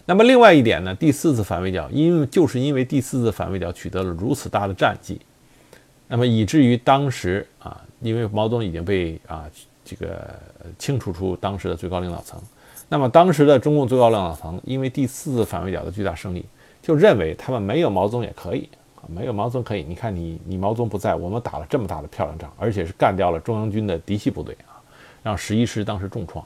[0.06, 5.20] 那么另外一点呢，第四次反围剿，因为就是因为第四次反围剿取得了如此大的战绩，
[6.08, 9.46] 那么以至于当时啊，因为毛泽东已经被啊
[9.84, 10.40] 这个
[10.78, 12.40] 清除出当时的最高领导层，
[12.88, 16.46] 那么当时的中共最高领导层因为第四次反围剿的巨大胜利，
[16.84, 18.70] 就认为他们没有毛泽东也可以，
[19.08, 19.84] 没有毛泽东可以。
[19.84, 24.82] 你看你你毛泽东不在，我们打了这么大的漂亮仗，而且是干掉了中央军的嫡系部队啊，
[25.24, 26.46] 让十一师当时重创。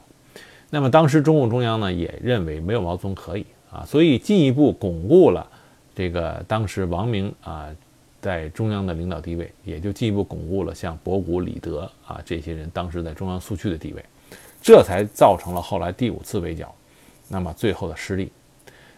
[0.70, 5.46] 那么当时中共中央呢也认为没有毛泽东可以啊，所以进一步巩固了
[5.94, 7.68] 这个当时王明啊
[8.20, 14.04] 在中央的领导地位，也就进一步巩固了像博古、李德啊这些人当时在中央苏区的地位，
[14.62, 16.74] 这才造成了后来第五次围剿，
[17.28, 18.30] 那么最后的失利。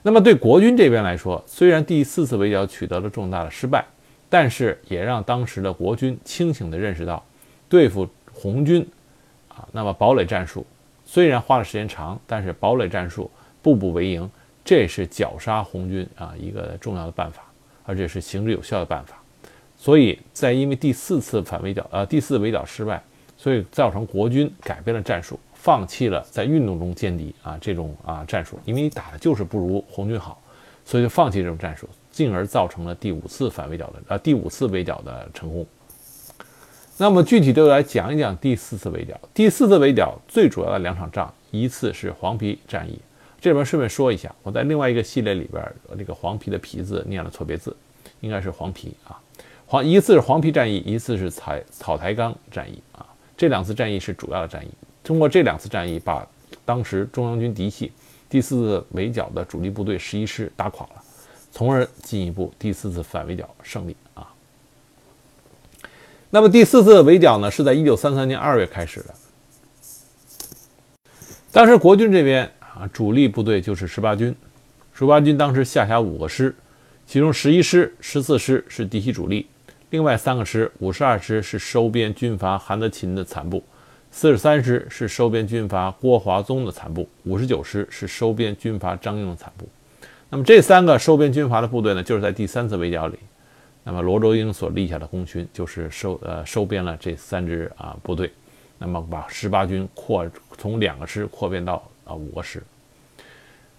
[0.04, 3.84] 那么对国军这边来说，虽然第四次围剿取得了重大的失败，
[4.28, 7.24] 但是也让当时的国军清醒地认识到，
[7.68, 8.84] 对付红军
[9.48, 10.66] 啊，那么堡垒战术。
[11.04, 13.30] 虽然花的时间长，但是堡垒战术
[13.62, 14.28] 步步为营，
[14.64, 17.42] 这是绞杀红军啊一个重要的办法，
[17.84, 19.16] 而且是行之有效的办法。
[19.76, 23.02] 所以在因为第四次反围剿，呃第四次围剿失败，
[23.36, 30.42] 所以造成国军改变了战术，放弃了在运动中歼敌啊这种啊战术，因为你打的就是不如红军好，
[30.84, 35.64] 所以就放弃这种战术，进而造成了第五次反围剿的呃第五次围剿的成功。
[36.96, 39.18] 那么具体就来讲一讲第四次围剿。
[39.32, 42.98] 第四次围剿最主要的两场仗，一次是黄皮战役。
[43.40, 45.64] 这里边顺便说一下，我在另外一个系列里边，
[45.96, 47.76] 那个黄皮的皮字念了错别字，
[48.18, 49.14] 应该是黄皮啊。
[49.64, 53.06] 黄一次是黄皮战役，一次是草草台岗战役啊。
[53.36, 54.70] 这两次战役是主要的战役。
[55.04, 56.26] 通过这两次战役，把
[56.64, 57.90] 当时中央军嫡系
[58.28, 61.02] 第四次围剿的主力部队十一师打垮了，
[61.50, 64.28] 从而进一步第四次反围剿胜利啊。
[66.30, 69.14] 那么第四次围剿呢，是在一九三三年二月开始的。
[71.50, 74.34] 当时国军这边啊，主力部队就是十八军，
[74.94, 76.54] 十八军当时下辖五个师，
[77.06, 79.46] 其中十一师、十四师是嫡系主力，
[79.90, 83.62] 另外三个师，五十二师是收编军阀韩德勤的残部，
[84.14, 89.66] 四十三师是收编军阀郭华宗的残部，五十九师是收编军阀张英的残部。
[90.28, 93.18] 那么这三个收编军阀的部队呢，就是在第三次围剿里。
[93.82, 98.30] 那么罗卓英所立下的功勋就是收呃收编了这三支啊部队，
[98.78, 100.24] 那么把十八军扩
[100.58, 102.62] 从两个师扩编到啊五个师。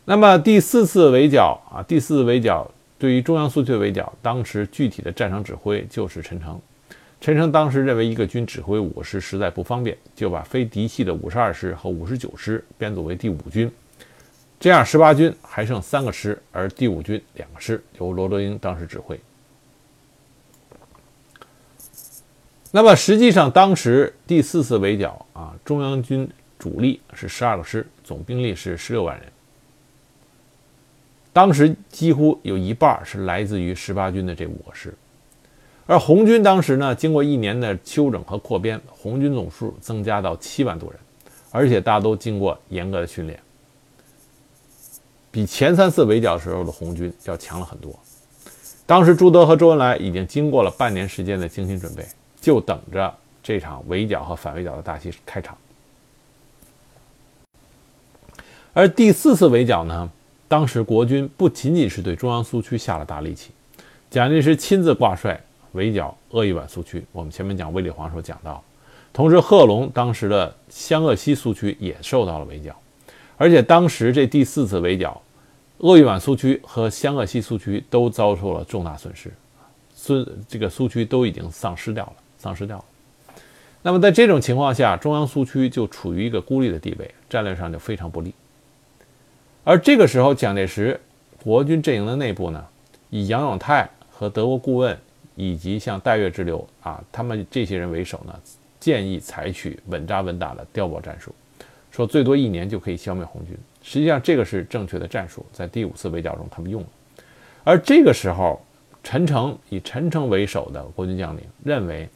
[0.04, 6.60] 那么第四次围剿啊第四次围剿对于中央苏区的围剿，当时具体的战场指挥就是陈诚。
[7.24, 13.72] 陈诚当时认为一个军指挥五个师实在不方便，就把非嫡系的五十二师和五十九师编组为第五军，
[14.60, 19.18] 这样十八军还剩三个师，而第五军两个师由罗德英当时指挥。
[22.72, 29.32] 那么实际上，当时第四次围剿啊，中央军主力是十二个师，总兵力是十六万人。
[31.32, 34.94] 当时几乎有一半是来自于十八军的这五个师，
[35.86, 41.00] 而红军当时呢，经过一年的休整和扩编，红军总数增加到七万多人，
[41.52, 43.39] 而且大都经过严格的训练，
[45.30, 47.93] 比前三次围剿时候的红军要强了很多。
[48.86, 52.06] 当时朱德和周恩来已经经过了半年时间的精心准备。
[52.43, 55.58] 就等着这场围剿和反围剿的大戏开场。
[58.74, 60.12] 而第四次围剿呢，
[60.50, 63.52] 当时国军不仅仅是对中央苏区下了大力气，
[64.12, 65.41] 蒋介石亲自挂帅
[65.74, 67.06] 围剿鄂豫皖苏区。
[67.12, 68.64] 我们前面讲卫立煌时候讲到，
[69.12, 72.76] 同时贺龙当时的湘鄂西苏区也受到了围剿，
[73.38, 75.22] 而且当时这第四次围剿，
[75.80, 79.32] 鄂豫皖苏区和湘鄂西苏区都遭受了重大损失，
[79.94, 82.14] 孙这个苏区都已经丧失掉了。
[82.36, 82.84] 丧失掉了。
[83.84, 88.34] 那么在这种情况下，中央苏区就处于一个孤立的地位，战略上就非常不利。
[89.64, 91.00] 而这个时候，蒋介石
[91.42, 92.66] 国军阵营的内部呢，
[93.12, 95.00] 以杨永泰和德国顾问
[95.36, 98.34] 以及像戴月之流啊，他们这些人为首呢，
[98.80, 101.34] 建议采取稳扎稳打的碉堡战术，
[101.91, 103.58] 说最多一年就可以消灭红军。
[103.82, 106.88] 实际上，这个是正确的战术，在第五次围剿中他们用了。
[107.63, 108.62] 而这个时候，
[109.04, 112.08] 陈诚以陈诚为首的国军将领认为。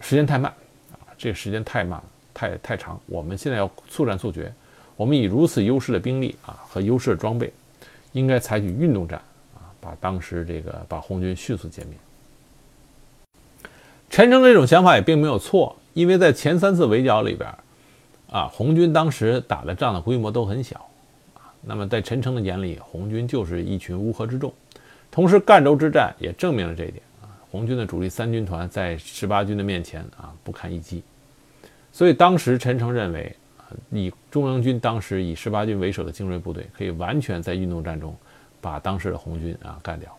[0.00, 0.52] 时间太慢
[0.90, 3.00] 啊，这个时间太慢了，太太长。
[3.06, 4.52] 我们现在要速战速决。
[4.96, 7.52] 我们以如此优势的兵力啊和优势的装备，
[8.10, 9.20] 应该采取运动战
[9.54, 11.96] 啊，把当时这个把红军迅速歼灭。
[14.12, 17.48] 陈诚这种想法也并没有错，因为在前三次围剿里边，
[18.30, 20.86] 啊，红军当时打的仗的规模都很小
[21.32, 21.48] 啊。
[21.62, 24.52] 那么在陈诚的眼里，红军就是一群乌合之众。
[25.10, 27.02] 同时，赣州之战也证明了这一点。
[27.22, 31.02] 啊红军的主力三军团在十八军的面前啊不堪一击，
[31.90, 38.14] 所以当时陈诚认为啊，以中央军当时以十八军为首的精锐部队，可以完全在运动战中
[38.60, 40.14] 把当时的红军啊干掉。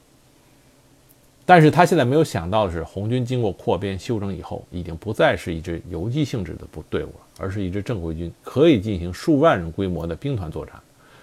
[1.45, 10.73] 但是他现在没有想到的是，红军经过扩编修整以后，已经不再是一支游击性质的部队伍了，而是一支正规军，可以进行数万人规模的兵团作战，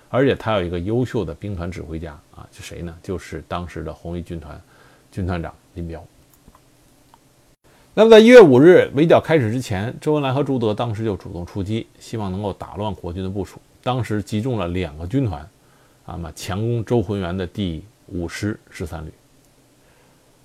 [0.09, 2.94] 而且他有一个优秀的兵团指挥家啊，是谁呢？
[3.02, 4.61] 就是当时的红一军团
[5.11, 5.54] 军团长。
[5.74, 6.04] 林彪。
[7.94, 13.61] 那么，在一月五日围剿开始之前，周恩来和朱德当时就主动出击，希望能够打乱国军的部署。
[13.85, 15.48] 当时集中了两个军团，
[16.04, 19.12] 啊嘛，强攻周浑元的第五师十三旅。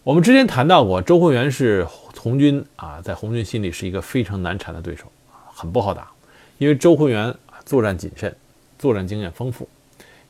[0.06, 1.84] 我们之前谈到过，周浑元是
[2.16, 6.12] 红军啊，在红军心里是一个非常难缠的对手啊，很不好打。
[6.60, 7.34] 因为周浑元
[7.66, 8.36] 作战谨慎，
[8.78, 9.68] 作战经验丰富，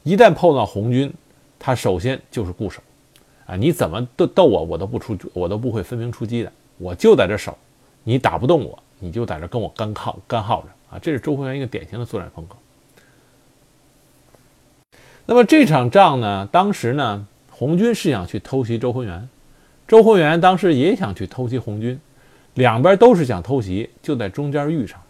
[0.03, 1.13] 一旦碰到红军，
[1.59, 2.81] 他首先就是固守。
[3.47, 7.57] 啊，你怎么斗斗我，我都不出，我都不会分兵出击的，我就在这守，
[8.05, 10.99] 你打不动我，你就在这跟我干耗干耗着啊！
[10.99, 12.55] 这是周浑元一个典型的作战风格。
[15.25, 19.27] 那么这场仗呢，当时呢，红军是想去偷袭周浑元，
[19.87, 21.99] 周浑元当时也想去偷袭红军，
[22.55, 25.05] 两边都是想偷袭，就在中间遇上了。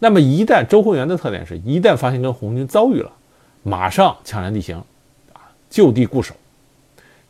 [0.00, 3.12] 那么一旦周浑元的特点是一旦发现跟红军遭遇了，
[3.62, 4.76] 马上抢占地形，
[5.32, 6.34] 啊，就地固守。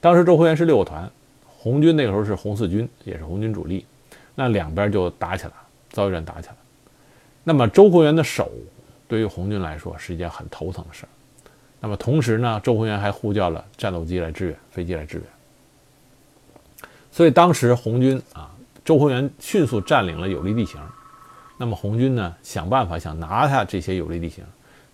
[0.00, 1.11] 当时周浑元是六个团，
[1.46, 3.85] 红军那个时候是红四军，也是红军主力，
[4.35, 5.57] 那两边就打起来了，
[5.90, 6.55] 遭遇战打起来。
[7.42, 8.50] 那么周浑元的守
[9.07, 11.05] 对于红军来说是一件很头疼的事。
[11.81, 15.27] 那么同时呢，周浑元还呼叫了战斗机来支援，飞机来支援。
[17.14, 18.50] 所以当时红军啊，
[18.85, 20.81] 周浑元迅速占领了有利地形。
[21.57, 24.44] 那么红军呢，想办法想拿下这些有利地形，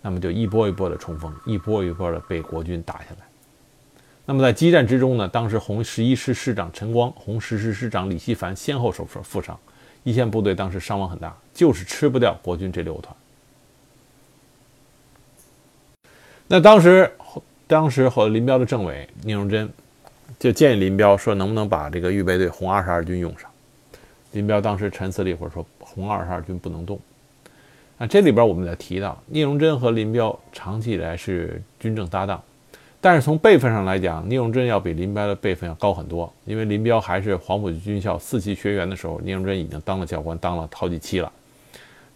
[0.03, 3.25] 那么就一波一波的冲锋，一波一波的被国军打下来。
[4.23, 9.59] 那么在激战之中呢，当时红十一师师长陈光、红十师师长李希凡先后受负负伤，
[10.03, 13.15] 一线部队当时伤亡很大，就是吃不掉国军这六个团。
[16.47, 17.11] 那当时，
[17.65, 19.67] 当时和林彪的政委聂荣臻
[20.39, 23.49] 就建议林彪说，能不能把这个预备队红二十二军用上？
[24.31, 26.99] 林彪当时沉思了一会儿，说红二十二军不能动。
[27.97, 32.41] 啊，这里边我们在提到，聂荣臻和林彪长期以来是军政搭档。
[33.03, 41.31] 但是从辈分上来讲，聂荣臻要比林彪的辈分要高很多，因为林彪还是黄埔军校四期学员的时候，聂荣臻已经当了教官，当了好几期了，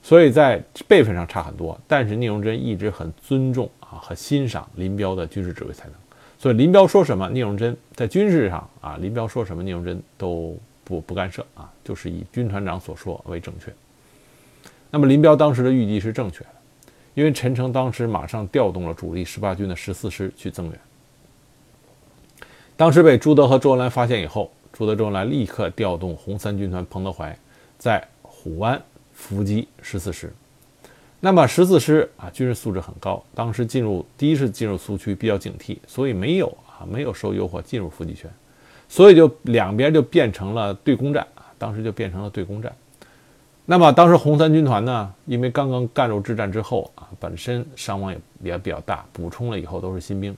[0.04, 1.76] 所以在辈分上差很多。
[1.88, 5.94] 但是聂荣臻一直很尊重啊很欣赏林彪的军事指挥才能，
[6.46, 13.74] 所以林彪说什么，聂荣臻在军事上啊，林彪说什么，聂荣臻都不不干涉啊，就是以军团长所说为正确。
[14.92, 16.50] 那么林彪当时的预计是正确的，
[17.16, 20.80] 因为陈诚当时马上调动了主力十八军的十四师去增援。
[22.78, 27.36] 当时被朱德和周恩来发现以后，朱德、周恩来立刻调动红三军团彭德怀
[27.80, 28.80] 在虎湾
[29.14, 30.32] 伏击十四师。
[31.26, 38.30] 那么十四师啊，军事素质很高，当时进入第一是进入苏区比较警惕，所以没有啊没有受诱惑进入伏击圈，
[38.88, 42.72] 所以就两边就变成了对攻战啊，当时就变成了对攻战。
[43.66, 50.38] 那么当时红三军团呢，因为刚刚赣州之战之后啊，本身伤亡也也比较大，补充了以后都是新兵，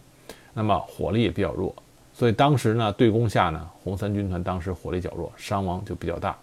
[0.53, 1.75] 那么火力也比较弱，
[2.13, 6.33] 所以当时呢对攻下呢，红三军团当时火力较弱，伤亡就比较大。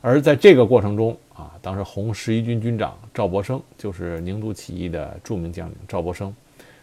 [0.00, 6.34] 而在这个过程中啊，当时红十一军军长赵博生就是宁都起义的著名将领赵博生，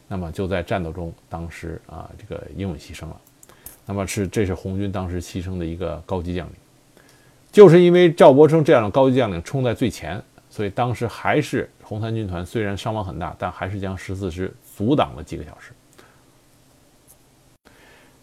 [0.08, 3.20] 那么就在战斗中当时啊这个英勇牺牲了。
[3.86, 6.54] 那么是这是红军当时牺牲的一个高级将领。
[7.52, 15.72] 就是因为赵博生这样的高级将领冲在最前，所以当时还是红三军团虽然伤亡很大，但还是将十四师阻挡了几个小时。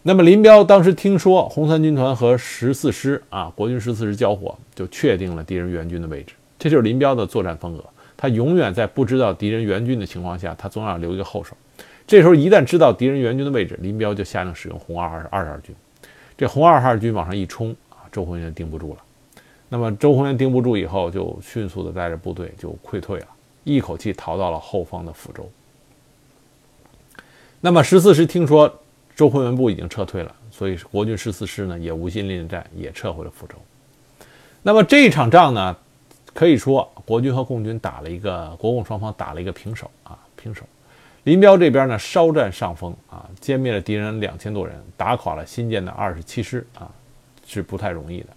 [0.03, 6.35] 那么林彪当时听说红三军团和十四师啊，国军十四师交火，就确定了敌人援军的位置。
[6.59, 7.85] 这就是林彪的作战风格，
[8.17, 11.55] 他永远在不知道敌人援军的情况下，他总要留一个后手。
[12.07, 15.75] 这时候一旦知道敌人援军的位置，林彪就下令使用红二二二十二军。
[16.37, 18.99] 这红二十二军往上一冲啊，周浑元盯不住了。
[19.69, 23.27] 那么周鸿元盯不住以后，就迅速的带着部队就溃退了，
[23.65, 25.47] 一口气逃到了后方的抚州。
[27.61, 28.80] 那么十四师听说
[29.21, 33.55] 周浑元部已经撤退了，所以国军十四师呢也无心恋战，也撤回了抚州。
[34.63, 35.77] 那么这一场仗呢，
[36.33, 40.65] 可以说国军和共军打了一个国共双方打了一个平手啊，平手。
[41.25, 46.91] 林彪这边呢稍占上风啊，歼灭了敌人两千多人，打垮了新建的二十七师啊，
[47.47, 48.29] 是不太容易的。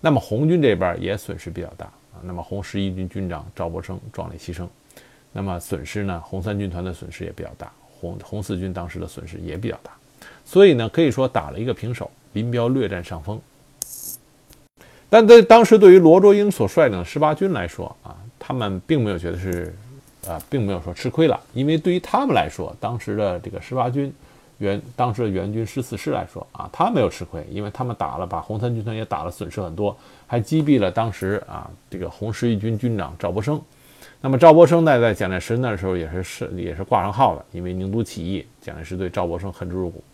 [0.00, 2.22] 那么红军这边也损失比较大啊。
[2.22, 4.68] 那么红十一军军长赵博生壮烈牺牲，
[5.32, 6.22] 那么损失呢？
[6.24, 9.90] 红三军团的损失也比较大，红红四军当时的损失也比较大，
[10.50, 13.40] 所以呢，可以说打了一个平手，林彪略占上风。
[15.08, 19.72] 但在当时对于罗卓英所率领的十八军来说啊，他们并没有觉得是
[20.26, 24.12] 啊，并没有说吃亏了，因为对于他们来说，当时的这个十八军。
[24.58, 29.96] 援当时的援军十四师来说啊，他没有吃亏，因为他们打了，把红三军团也打了，损失很多，
[30.26, 33.58] 还击毙了当时啊这个红十一军军长赵博生。
[34.20, 40.04] 那么赵博生呢，在蒋介石那时候也是是也是挂上号的，因为宁都起义，蒋介石对赵博生恨之入骨。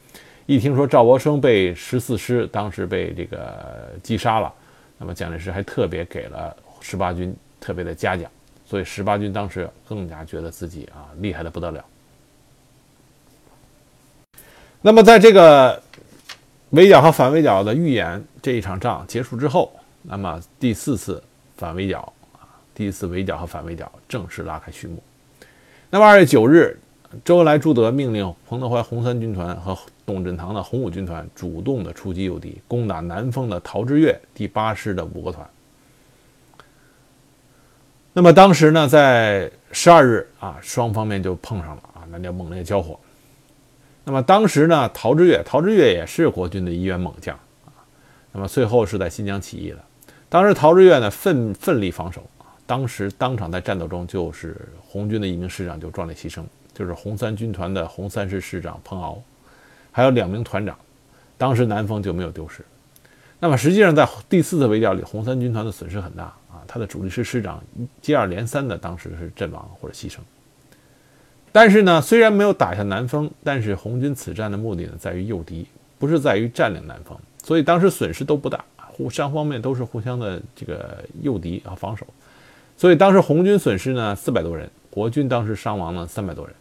[0.46, 4.52] 一听说赵博生被十四师当时被这个击杀了，
[4.96, 8.30] 那么蒋介石还特别给了十八军特别的嘉奖，
[8.64, 11.84] 所以十八军当时更加觉得自己啊厉害的不得了。
[14.80, 15.82] 那么，在这个
[16.70, 19.72] 围剿和反围剿的预演这一场仗结束之后，
[20.02, 21.20] 那么第四次
[21.56, 25.02] 反围剿啊，第一次围剿和反围剿正式拉开序幕。
[25.90, 26.78] 那么二月九日，
[27.24, 29.76] 周恩来、朱德命令彭德怀红三军团和
[30.06, 35.46] 董振堂的红五军团主动的出击诱敌，攻打南丰的陶峙岳第八师的五个团。
[38.12, 42.98] 那么当时呢，在十二日啊，双方面就碰上了啊，那叫猛烈交火。
[44.04, 47.36] 那么当时呢，陶峙岳，陶峙岳也是国军的一员猛将
[47.66, 47.74] 啊。
[48.32, 49.78] 那么最后是在新疆起义的。
[50.28, 52.46] 当时陶峙岳呢，奋奋力防守啊。
[52.66, 56.42] 当时当场在战斗中，就是红军的一名师长就壮烈牺牲，
[56.72, 59.20] 就是红三军团的红三师师长彭敖，
[59.96, 60.76] 还有两名团长。
[61.38, 62.62] 当时南丰就没有丢失。
[63.40, 66.60] 那么实际上在第四次围剿里，红三军团的损失很大啊。
[66.68, 67.64] 他的主力师师长
[68.02, 70.18] 接二连三的当时是阵亡或者牺牲。
[71.50, 75.66] 但是呢，虽然没有打下南丰，但是红军此战的目的呢，在于诱敌，
[75.98, 82.06] 不是在于占领南丰，所以当时损失都不大，互双方面都是互相的这个诱敌和防守，
[82.76, 86.54] 所以当时红军损失呢四百多人，国军当时伤亡呢三百多人。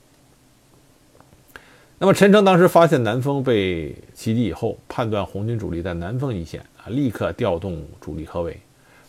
[2.06, 8.56] 那么陈诚当时发现南丰被袭击以后，判断红军主力在南丰一线啊，立刻调动主力合围，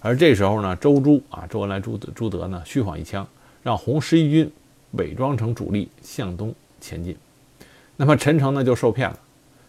[0.00, 3.28] 而这时候呢，周朱啊，周恩来、朱朱德呢，虚晃一枪，
[3.62, 4.50] 让红十一军。
[4.92, 7.14] 伪装成主力向东前进，
[7.98, 9.18] 那么陈诚呢就受骗了。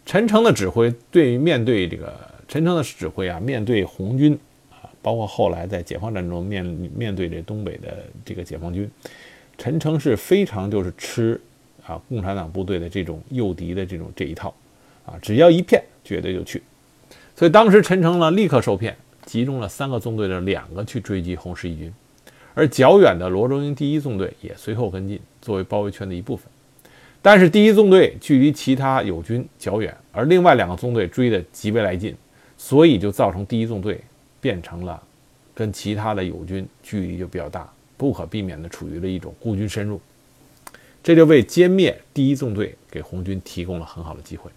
[0.05, 2.17] 陈诚的指挥对面对这个
[2.47, 4.39] 陈诚的指挥啊，面对红军
[4.71, 8.89] 啊，包括后来在解放战中面面对这东北的这个解放军，
[9.57, 11.41] 陈诚是非常就是吃
[11.88, 14.53] 啊共产党部队的这种诱敌的这种这一套
[15.05, 16.61] 啊，只要一骗绝对就去。
[17.35, 21.91] 所以当时陈诚呢立刻受骗，集中了三个纵队的两个去追击红十一军。
[22.53, 26.47] 而较远的罗中英第一纵队也随后跟进，作为包围圈的一部分。
[27.21, 32.15] 但是第一纵队距离其他友军较远，而另外两个纵队追得极为来劲，
[32.57, 34.01] 所以就造成第一纵队
[34.41, 35.01] 变成了
[35.53, 40.01] 跟其他的友军距离就比较大，不可避免地处于了一种孤军深入。
[41.08, 44.51] 这就为歼灭第一纵队给红军提供了很好的机会。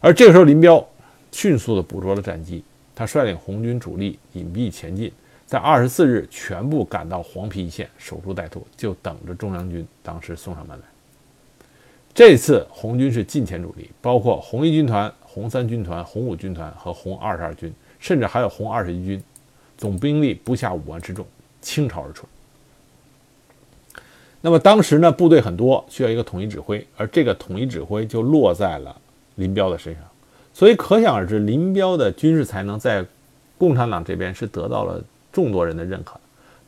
[0.00, 0.82] 而这个时候，林彪
[1.30, 2.64] 迅速的捕捉了战机，
[2.94, 5.12] 他率领红军主力隐蔽前进。
[5.44, 10.86] 在二十四日，全部赶到黄陂一线，守株待兔，就等着中央军当时送上门来。
[12.14, 19.22] 这次红军是近前主力，包括红一军团、红三军团、红五军团和红二十二军，甚至还有红二十一军，
[19.76, 21.26] 总兵力不下五万之众，
[21.60, 22.26] 倾巢而出。
[24.40, 28.96] 那么当时呢，部队很多，需要一个统一指挥，而这个统一指挥就落在了
[29.36, 30.02] 林彪的身上，
[30.52, 33.04] 所以可想而知，林彪的军事才能在
[33.56, 35.02] 共产党这边是得到了。
[35.30, 36.18] 众多人的认可，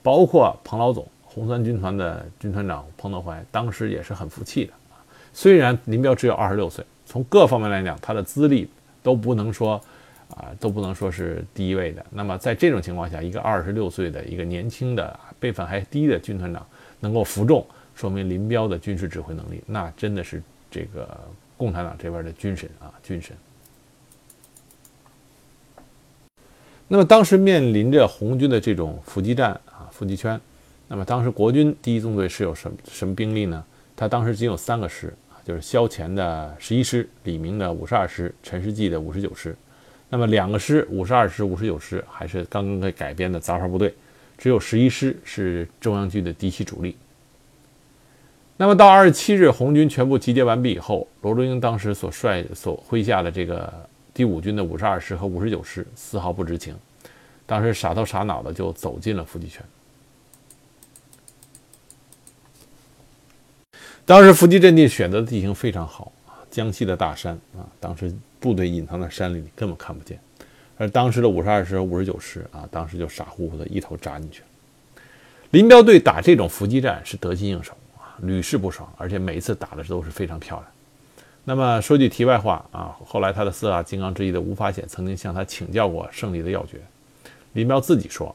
[0.03, 4.73] 包括彭老总，红三军团的军团长彭德怀，当时也是很服气的。
[5.33, 8.69] 虽然林彪只有二十六岁，从各方面来讲，他的资历
[9.03, 9.81] 都不能说
[10.29, 12.05] 啊，都不能说是第一位的。
[12.11, 16.65] 那么在这种情况下，一个二十六岁的一个年轻的辈分还低的军团长
[17.01, 21.19] 能够服众，说明林彪的军事指挥能力，那真的是这个
[21.57, 23.35] 共产党这边的军神啊，军神。
[26.87, 30.41] 那么当时面临着红军的这种伏击战啊，伏击圈。
[30.89, 33.65] 那么当时国军第一纵队是有什么什么兵力呢？
[33.95, 39.55] 他当时仅有三个师啊，就是萧乾的十一师、李明的五十二师、陈世济的五十九师。
[40.09, 43.95] 那么两个师，五十二师、五十九师还是刚刚被改编的杂牌部队，
[44.41, 46.97] 只有十一师是中央军的嫡系主力。
[48.57, 53.73] 那么到二十七日，红军全部集结完毕以后，罗卓英当时所率所麾下的这个。
[54.13, 56.77] 第五军的五十二师和五十九师丝毫不知情，
[57.47, 59.65] 当时傻头傻脑的就走进了伏击圈。
[64.05, 66.13] 当时伏击阵地选择的地形非常好，
[66.51, 70.19] 江西的大山啊，当时部队隐藏在山里，根本看不见。
[70.81, 74.47] 而当时的五十二师和五十九师啊，当时就傻乎乎的一头扎进去了。
[75.51, 80.67] 林彪对打这种伏击战是得心应手啊，屡试不爽，而且每一次打的都是非常漂亮。
[81.45, 86.81] 那么说句题外话啊，后来他的四大金刚之一的吴法显曾经向他请教过胜利的要诀。
[87.53, 88.35] 林彪自己说：“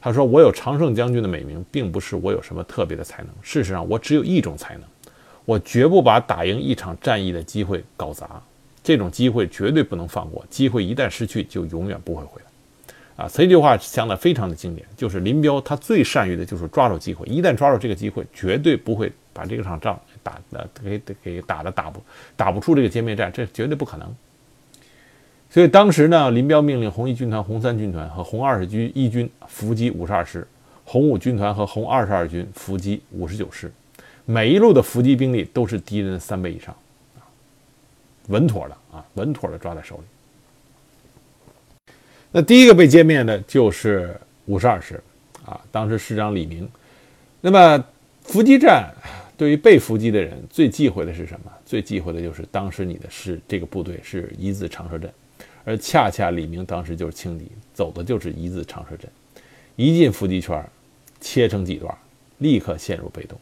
[0.00, 3.32] 他说我有常胜将军的美名，并不是我有什么特别的才能。
[3.42, 4.84] 事实上，我只有一种才能，
[5.44, 8.40] 我绝不把打赢一场战役的机会搞砸。
[8.88, 12.48] 这种机会绝对不能放过，机会一旦失去，就永远不会回来。”
[13.22, 20.00] 啊，这句话讲的非常的经典，就是林彪他最善于的就是抓住机会，一旦抓住这个机会，绝对不会把这场仗。
[20.22, 22.02] 打的给给打的打不
[22.36, 24.14] 打不出这个歼灭战，这绝对不可能。
[25.50, 30.46] 所以当时呢，林彪命令红一军团、红三军团和红二十军一军伏击五十二师，
[30.84, 33.72] 红五军团和红二十二军伏击五十九师，
[34.26, 36.76] 每一路的伏击兵力都是敌人的三倍以上，
[38.28, 41.92] 稳妥的啊，稳妥的抓在手里。
[42.30, 45.02] 那第一个被歼灭的就是五十二师
[45.44, 46.66] 啊，当时师长李明。
[47.42, 47.84] 那么
[48.22, 48.90] 伏击战。
[49.38, 51.52] 对于被伏击的人，最忌讳的是什么？
[51.64, 55.08] 最忌讳的就是当时你的是这个部队是一字长蛇阵，
[55.64, 59.08] 而恰恰李明当时就是轻敌，走的就是一字长蛇阵，
[59.76, 60.68] 一进伏击圈，
[61.20, 61.96] 切成几段，
[62.38, 63.38] 立刻陷入被动。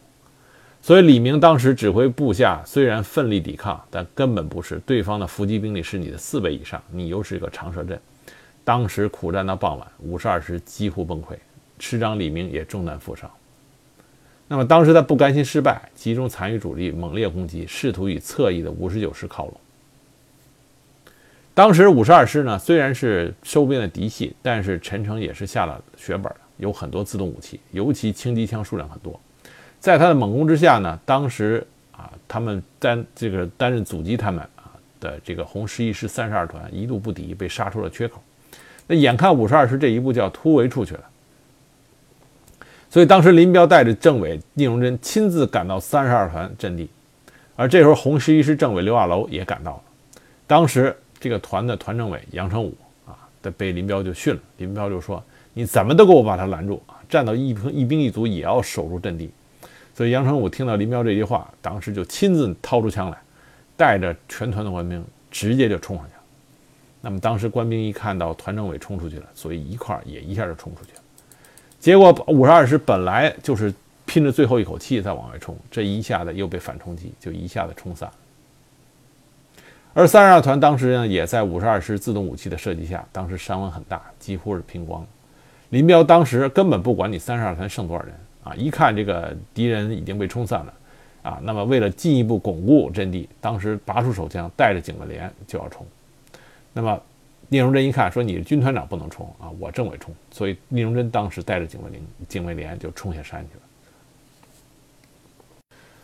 [0.87, 7.99] 所以李明当时指挥部下虽然奋力抵抗，但根本不是对方的伏击兵力是你的四倍以上，你又是一个长蛇阵。
[8.63, 11.35] 当时苦战到傍晚，五十二师几乎崩溃，
[11.77, 13.29] 师长李明也中弹负伤。
[14.47, 19.57] 那么当时他不甘心失败，集中残余主力猛烈攻击，试图与侧翼的五十九师靠拢。
[21.53, 29.19] 当时五十二师呢，虽然是收编的嫡系，但是陈诚也是下了血本的，有很多自动武器，尤其轻机枪数量很多。
[29.79, 38.21] 在他的猛攻之下呢，当时啊，他们担这个担任阻击他们啊的这个红十一师三十二团一度不敌，被杀出了缺口。
[38.87, 41.01] 那眼看五十二师这一步就要突围出去了。
[42.89, 46.89] 所以当时林彪带着政委聂荣臻亲自赶到三十二团阵地，
[47.55, 49.81] 而这时候红十一师政委刘亚楼也赶到了。
[50.47, 52.75] 当时这个团的团政委杨成武
[53.05, 54.39] 啊，被林彪就训了。
[54.57, 55.21] 林彪就说
[55.53, 56.95] ：“你怎么都给我把他拦住啊！
[57.09, 59.29] 站到一兵一兵一卒也要守住阵地。”
[59.97, 63.17] 所以杨成武听到林彪这句话，当时就亲自掏出枪来，
[63.75, 66.21] 带着全团的官兵直接就冲上去了。
[67.01, 70.99] 那么当时官兵一看到团政委冲出去了，所以一块儿也一下就冲出去了。
[71.79, 73.73] 结果五十二师本来就是
[74.05, 78.15] 拼着最后一口气在往外冲，这一下子又被反冲击，就一下子冲散了。
[79.95, 85.07] 而三十二团当时呢，也在五十二师自动武器的射击下，当时伤亡很大，几乎是拼光了。
[85.69, 88.13] 林彪当时根本不管你三十二团剩多少人
[88.47, 90.73] 啊，一看这个敌人已经被冲散了，
[91.23, 91.39] 啊。
[91.43, 95.85] 那么为了进一步巩固阵地，当时拔出手枪，带着警卫连就要冲。
[96.71, 97.01] 那么
[97.49, 100.13] 聂荣臻一看，说你军团长不能冲啊，我政委冲。
[100.31, 103.61] 所以聂荣臻当时带着警卫连警卫连就冲下山去了。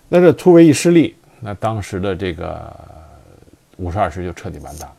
[0.10, 2.76] 那这突围一失利，那当时的这个
[3.78, 4.96] 五十二师就彻底完蛋了。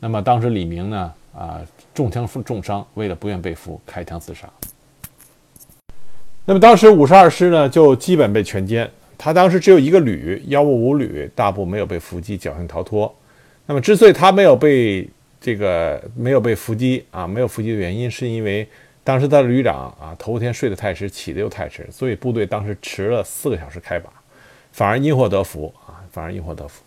[0.00, 1.60] 那么当时李明呢，啊，
[1.94, 4.48] 中枪重伤，为了不愿被俘，开枪自杀。
[6.44, 8.88] 那么当时五十二师呢，就基本被全歼。
[9.16, 13.14] 他当时只有一个旅，幺五五旅大部没有被伏击，侥幸逃脱。
[13.66, 15.08] 那么之所以他没有被
[15.40, 18.66] 这个没有被伏击啊，没有伏击的原因，是因为
[19.04, 24.10] 当时他的旅长啊，头天睡得太迟，起得又太迟，所以部队当时迟了四个小时开拔，
[24.72, 26.82] 反而因祸得福啊，反而因祸得福。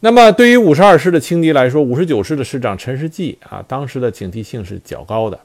[0.00, 5.38] 那么对于五十二师的轻敌来说，五十九师的师长陈世济啊，当时的警惕性是较高的。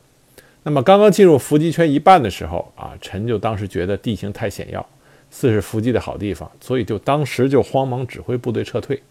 [0.64, 4.86] 那么刚刚进入伏击圈一半的时候啊，陈就当时觉得地形太险要，
[5.32, 9.02] 似是伏击的好地方，所以就当时就慌忙指挥部队撤退。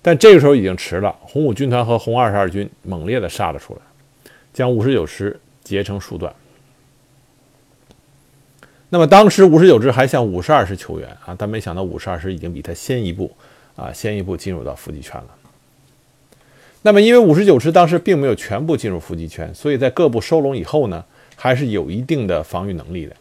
[0.00, 3.80] 但这个时候已经迟了，红五军团和红二十二军猛烈地杀了出来，
[4.52, 6.32] 将五十九师截成数段。
[8.88, 13.30] 那么当时五十九师还向五十二师求援啊，但没想到五十二师已经比他先一步
[13.74, 15.28] 啊，先一步进入到伏击圈了。
[16.86, 23.16] 那么，因为五十九师当时并没有全部进入伏击圈，所以在各部收拢以后呢，还是有一定的防御能力的。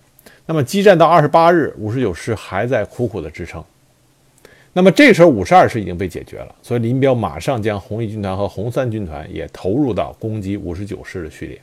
[0.46, 3.64] 那么，激战到二十八日，五十九师还在苦苦的支撑。
[4.72, 11.60] 那么这时候，五十二师已经被解决了，所以林彪马上将红一军团和红三军团也投入到攻击五十九师的序列。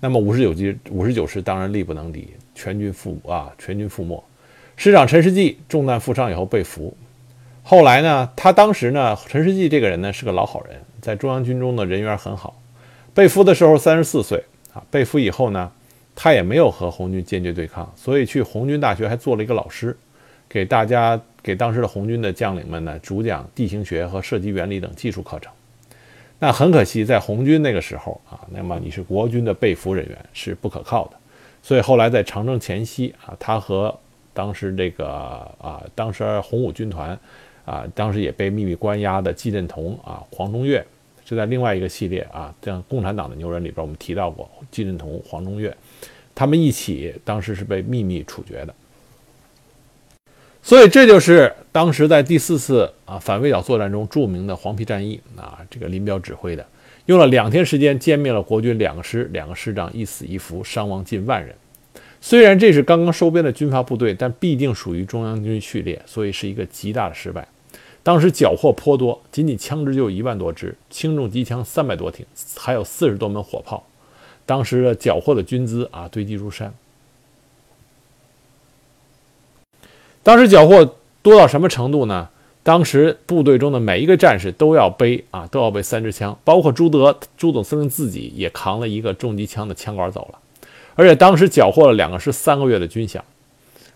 [0.00, 4.24] 那么五十九师五十九师当然力不能敌，全军覆啊，全军覆没。
[4.76, 6.96] 师长陈世济中弹负伤以后被俘。
[7.70, 10.80] 后来呢，他当时呢，陈世济这个人呢是个老好人。
[11.02, 12.58] 在中央军中的人缘很好，
[13.12, 14.42] 被俘的时候三十四岁
[14.72, 15.70] 啊，被俘以后呢，
[16.16, 19.94] 他也没有和红军坚决对抗，所以去红军大学还做了一个老师，
[20.48, 25.52] 给大家给当时的红军的将领们呢主讲地形学和射击原理等技术课程。
[26.38, 31.16] 那很可惜，在红军那个时候啊，那么你是国军的被俘人员是不可靠的，
[31.62, 33.94] 所以后来在长征前夕啊，他和
[34.32, 35.06] 当时这个
[35.60, 37.18] 啊，当时红五军团。
[37.68, 40.82] 啊，当时也被秘密关押的季振同啊，黄中岳，
[41.26, 45.76] 是在另外一个系列啊，像共产党的牛人里边，我们提到过季振同、黄中岳，
[46.34, 48.74] 他们一起当时是被秘密处决的。
[50.62, 56.66] 所以这就是当时在第四次啊反围剿作战中著名的黄陂战役啊，这个林彪指挥的，
[57.04, 61.54] 用了两天时间歼灭了国军两个师，两个师长一死一俘，伤亡近万人。
[62.20, 67.46] 虽然这是刚刚收编的军阀部队，但必定属于中央军序列，所以是一个极大的失败。
[68.02, 72.24] 当时缴获颇多，仅仅枪支就有一万多支，轻重机枪三百多挺，
[72.56, 73.84] 还有四十多门火炮。
[74.46, 76.72] 当时缴获的军资啊，堆积如山。
[80.22, 82.30] 当时缴获多到什么程度呢？
[82.62, 90.38] 当时部队中的每一个战士都要背啊，都要背三支枪，包括朱德朱总司令自己也扛了一个重机枪的枪管走了。
[90.94, 93.20] 而且当时缴获了两个师三个月的军饷。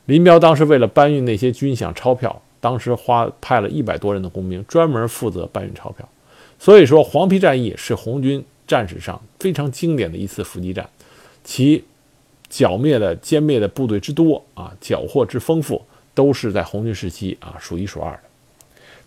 [0.07, 2.43] 林彪当时为了搬运那些军饷钞票。
[2.63, 6.09] 当时花派了一百多人的工兵，专门负责搬运钞票。
[6.61, 10.89] 所以说，黄陂战役是红军战史上非常经典的一次伏击战，
[11.43, 11.83] 其
[12.49, 15.83] 剿灭的歼灭的部队之多啊，缴获之丰富，
[16.15, 18.21] 都是在红军时期啊数一数二的。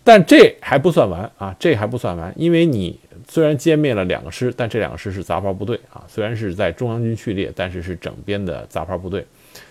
[0.04, 9.26] 但这还不算完啊，这还不算完，因为你虽然歼灭了两个师，但这两个师是杂牌部队啊，虽然是在中央军序列，但是是整编的杂牌部队。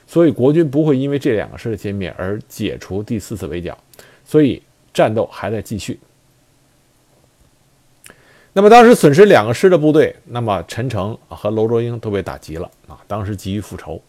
[0.07, 3.77] 所以国军不会因为这两个师的歼灭而解除第四次围剿，
[4.23, 4.61] 所以
[4.93, 5.99] 战斗还在继续。
[8.53, 12.97] 那么当时损失两个师的部队，那么陈诚和娄卓英都被打急了啊！
[13.05, 14.01] 当时急于复仇。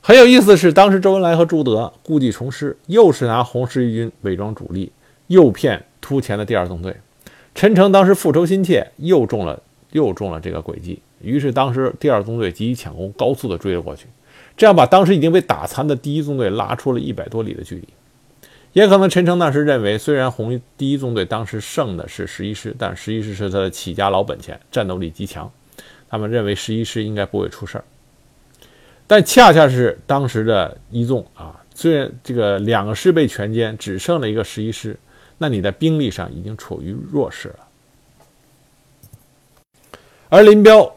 [0.00, 4.92] 很有意思是，当时周恩来和朱德故技重施，又是拿红十一军伪装主力，
[5.26, 6.96] 诱骗突前的第二纵队。
[7.56, 9.60] 陈诚当时复仇心切，又中了
[9.90, 11.02] 又中了这个诡计。
[11.20, 14.06] 于是，当时第二纵队急于抢攻，高速的追了过去，
[14.56, 17.88] 这样把当时已经被打残的第一纵队拉出了一百多里的距离。
[18.72, 25.50] 也可能陈诚那时认为，虽然红一第一纵队当时剩的是十一师，但十一师是他的起家老本钱，战斗力极强，
[26.10, 27.84] 他们认为十一师应该不会出事儿。
[29.06, 34.98] 但恰恰是当时的一纵啊，虽然这个两个师被全歼，只剩了一个十一师，
[35.38, 37.60] 那你在兵力上已经处于弱势了，
[40.28, 40.95] 而林彪。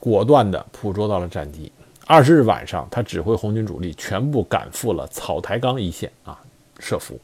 [0.00, 1.70] 果断地捕捉到了战机。
[2.06, 6.36] 二十日晚上，他指挥红军主力全部赶赴了草台岗一线啊，
[6.80, 7.20] 设伏。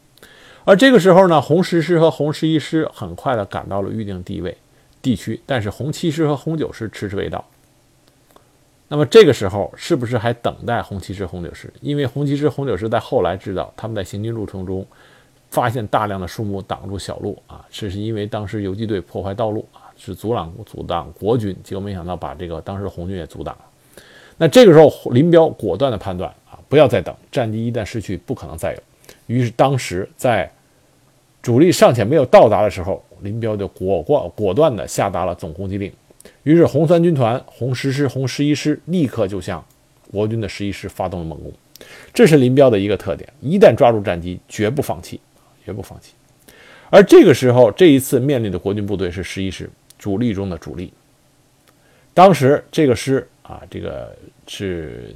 [0.65, 4.57] 而这个时候呢，红十师和红十一师很快地赶到了预定地位
[5.03, 7.45] 地区，但是红七师和红九师迟迟未到。
[8.89, 11.73] 那么这个时候是不是还等待红七师、红九师？
[11.81, 14.87] 因为红七师、红九师在后来知道他们在行军路程中
[15.51, 23.65] 发现大量的树木挡住小路啊，这是因为当时游击队破坏道路啊，是阻挡阻挡国军，结果没想到把这个当时红军也阻挡了。
[24.37, 28.79] 那这个时候林彪果断的判断啊，不要再等，战机一旦失去，不可能再有。
[29.27, 30.51] 于是当时在
[31.43, 35.93] 主力尚且没有到达的时候，林彪就果果果断地下达了总攻击令。
[36.43, 39.65] 于是红三军团、红十师、红十一师立刻就向
[40.11, 41.53] 国军的十一师发动了猛攻。
[42.13, 45.21] 这是林彪的一个特点：一旦抓住战机，绝不放弃，
[45.65, 46.13] 绝不放弃。
[46.91, 49.69] 而这个时候，这一次面临的国军部队是十一师
[49.99, 50.93] 主力中的主力。
[52.15, 54.17] 当时这个师啊，这个
[54.47, 55.15] 是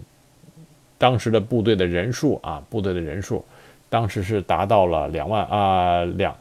[0.99, 3.45] 当时的部队的人数啊，部队的人数。
[3.89, 6.33] 当时是达到了两万啊两，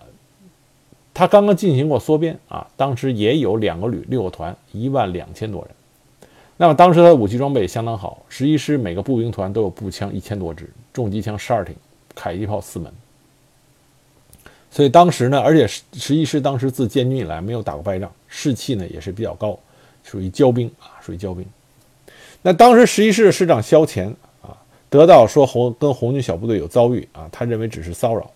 [1.12, 5.72] 他刚刚进行过缩编啊，当时也有两个旅六个团，一万两千多人。
[6.58, 11.76] 那么当时的武器装备相当好，十一师每个步兵团都有步枪一千多支，重机枪十二挺，
[12.14, 12.94] 迫击炮四门。
[14.72, 19.57] 所以当时呢，而且十十一师当时自建军以来没有打过败仗，士气呢也是比较高，
[20.03, 21.45] 属于骄兵啊，属于骄兵。
[22.41, 24.07] 那当时十一师的师长萧乾
[24.41, 24.55] 啊。
[24.91, 28.28] 得到说红跟红军小部队有遭遇啊，他认为只是骚扰，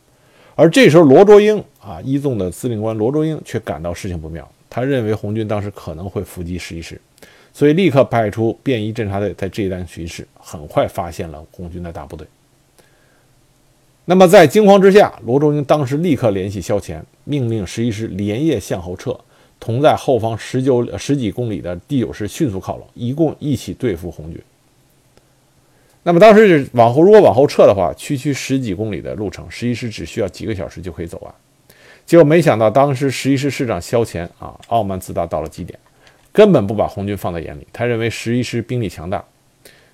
[0.53, 7.01] 而这时候罗卓英啊一纵的司令官罗卓英却感到事情不妙，他认为红军当时可能会伏击十一师，
[7.51, 12.27] 所以立刻派出便衣侦察队在这一带巡视，很快发现了红军的大部队。
[14.05, 19.17] 那么在惊慌之下，罗中英当时立刻联系萧乾，命令十一师连夜向后撤，
[19.59, 24.41] 同在后方十九十几公里的第九师迅速靠拢，一共一起对付红军。
[26.03, 31.33] 那么当时往后，如果往后撤的话，区区十几公里的路程，十一师只需要几个小时就可以走完。
[32.05, 35.79] 结果没想到，当时十一师师长萧乾啊，傲慢自大到了极点，
[36.33, 37.65] 根本不把红军放在眼里。
[37.71, 39.23] 他认为十一师兵力强大，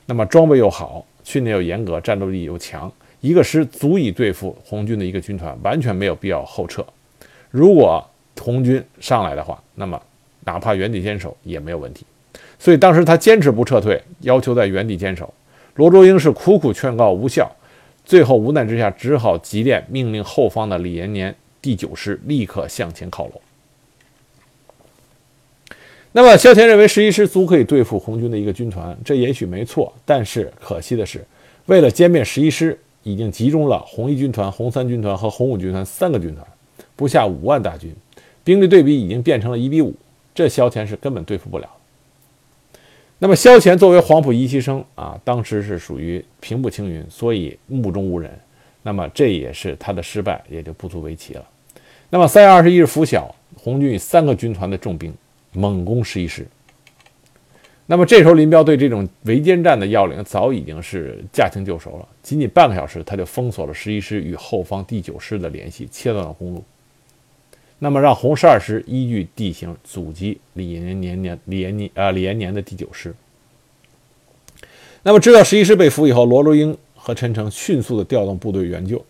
[0.08, 2.92] 那么装备又好，训练又严格，战斗力又强，
[3.22, 6.86] 一个师足以对付红军的一个军团，完全没有必要后撤。
[7.52, 8.06] 如果
[8.40, 10.02] 红军上来的话，那么
[10.46, 12.06] 哪怕原地坚守也没有问题。
[12.58, 15.34] 所以当时他坚持不撤退，要求在原地坚守。
[15.76, 17.50] 罗卓英是苦苦劝告无效，
[18.06, 23.42] 最后无奈之下只好急电命令后方的李延年第九师立刻向前靠拢。
[26.12, 31.24] 那么萧乾认为十一师足可以对付红军的一个军团，这也许没错，但是可惜的是，
[31.68, 32.78] 为了歼灭十一师，
[33.12, 36.46] 已经集中了红一军团、红三军团和红五军团三个军团，
[36.96, 37.96] 不下五万大军，
[38.44, 39.96] 兵力对比已经变成了一比五，
[40.36, 41.70] 这萧乾是根本对付不了。
[43.18, 48.32] 那么萧乾作为黄埔一期生啊，当时是属于平步青云，所以目中无人。
[48.82, 51.46] 那么这也是他的失败，也就不足为奇了。
[52.10, 55.14] 那么三月二十一日拂晓，红军以三个军团的重兵
[55.52, 56.48] 猛攻十一师。
[57.92, 66.64] 那么这时候林彪对这种围歼战的要领早已经是驾轻就熟了，仅仅半个小时，他就封锁了十一师与后方第九师的联系，切断了公路。
[67.80, 73.12] 那么让红十二师依据地形阻击李延年年李延年啊李延年的第九师。
[75.02, 79.04] 那么知道十一师被俘以后，罗卓英和陈诚迅速的调动部队援救，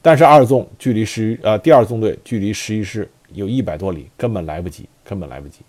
[0.00, 5.62] 但是二纵距离十呃第二纵队距离十一师有一百多里，根本来不及，根本来不及。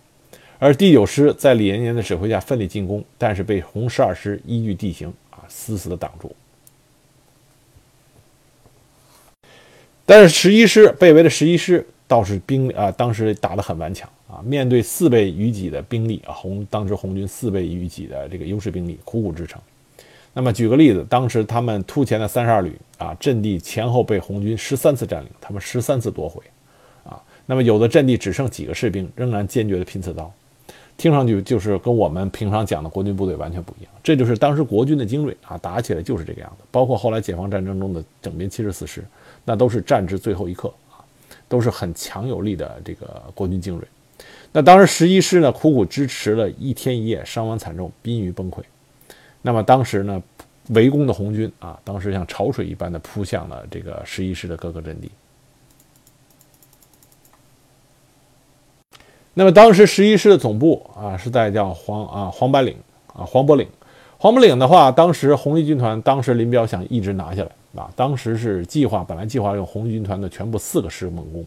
[0.59, 6.35] 而第九师在李延年的指挥下奋力进攻，但是被红十二师依据地形啊死死的挡住。
[10.05, 11.85] 但是十一师被围的十一师。
[12.07, 19.59] 倒是兵啊，当时打得很顽强啊，面对四倍于己的兵力啊，红当时红军四倍于己的这个优势兵力，苦苦支撑。
[20.31, 26.43] 那么举个例子，当时他们突前的三十二旅啊，阵地前后被红军十三次占领，他们十三次夺回
[27.03, 27.19] 啊。
[27.47, 30.31] 那么有的阵地只剩几个士兵，仍然坚决的拼刺刀，
[30.97, 33.91] 听上去就是跟我们平常讲的国军部队完全不一样。
[34.03, 36.63] 这就是当时国军的精锐啊，打起来就是这个样子。
[36.71, 39.03] 包括后来解放战争中的整编七十四师，
[39.43, 41.03] 那都是战至最后一刻啊。
[41.47, 43.87] 都是很强有力的这个国军精锐，
[44.51, 48.61] 那当时十一师呢苦苦支持了一天一夜，伤亡惨重，濒于崩溃。
[49.43, 50.21] 那么当时呢
[50.69, 55.11] 围攻的红军啊，当时像潮水一般的扑向了这个十一师的各个阵地。
[59.35, 62.75] 那么当时十一师的总部啊是在叫黄啊黄柏岭
[63.13, 63.67] 啊黄柏岭，
[64.17, 67.49] 黄柏岭的话，当时红一军团当时林彪想一直拿下来。
[67.75, 71.45] 啊，当时是计划，本来计划用红一军团的全部四个师猛攻，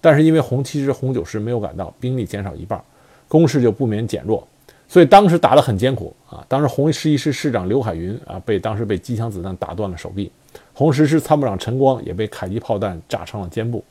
[0.00, 2.80] 但是因为红七师、红九师没有赶到，兵力减少一半，
[3.26, 4.46] 攻势就不免减弱，
[4.86, 6.46] 所以当时打得很艰苦啊。
[6.46, 10.30] 当时红十一师师长刘海云啊，被当时被机枪子弹打断了手臂，
[10.72, 13.82] 红十师参谋长陈光也被迫击炮弹炸伤了肩部。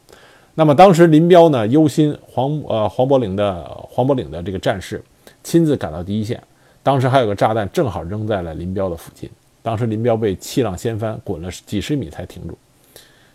[0.56, 5.04] 那么当时林彪呢，忧心黄呃黄伯岭的黄伯岭的这个战士，
[5.44, 6.42] 亲自赶到第一线，
[6.84, 9.28] 当时还有个炸弹正好扔在了林彪的附近，
[9.64, 12.56] 当时林彪被气浪掀翻，滚了几十米才停住，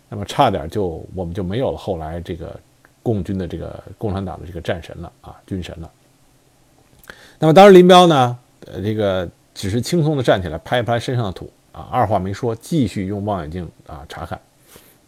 [0.07, 2.57] 那么差点就我们就没有了后来这个
[3.03, 5.91] 共军的这个共产党的这个战神了啊，军神了。
[7.37, 14.39] 那么当时林彪呢，呃，这个只是轻松的站起来，拍一拍身上的土啊，二话没说，继续用望远镜啊查看。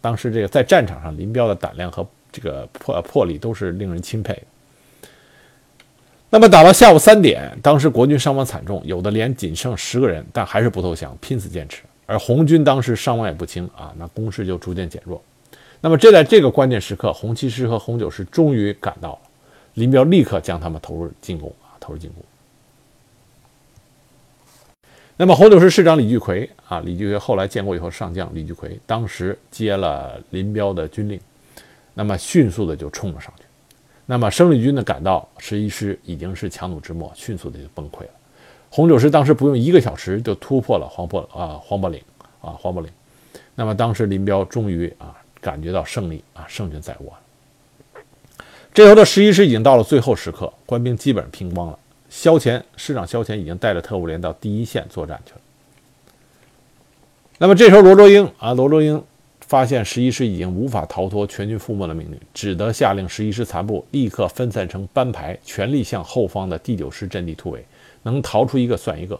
[0.02, 4.36] 当时这个在战场上，林彪的胆量和这个魄魄力都是令人钦佩。
[6.28, 11.82] 那么打到下午三点，当时国军伤亡惨重，有的连仅剩十个人，但还是不投降，拼死坚持。
[12.04, 15.22] 而红军当时伤亡也不轻啊，那攻势就逐渐减弱。
[15.80, 19.18] 那么这在这个关键时刻，红七师和红九师终于赶到了，
[19.74, 22.24] 林彪立刻将他们投入进攻啊，投入进攻。
[25.22, 31.16] 那么红九师师长李聚奎啊，李聚奎后来建国以后上将李聚奎，当时接了林彪的军令，
[31.94, 33.44] 那么迅速的就冲了上去。
[34.04, 38.10] 那么生力军呢赶到，十一师已经是强弩之末，迅速的就崩溃了。
[38.68, 42.02] 红九师当时不用一个小时就突破了黄坡啊黄坡岭
[42.40, 42.90] 啊黄坡岭。
[43.54, 47.12] 那么当时林彪终于啊感觉到胜利啊胜券在握。
[48.74, 51.78] 这时候的十一师已经到了最后时刻，官兵基本上拼光了。
[52.12, 55.40] 萧乾师长萧乾已经带着特务连到第一线作战去了。
[57.38, 59.02] 那么这时候罗卓英啊罗卓英。
[59.48, 67.62] 发现十一师已经无法逃脱全军覆没的命运，只得下令十一师残部立刻分散成班排，全力向后方的第九师阵地突围，
[68.02, 69.18] 能逃出一个算一个。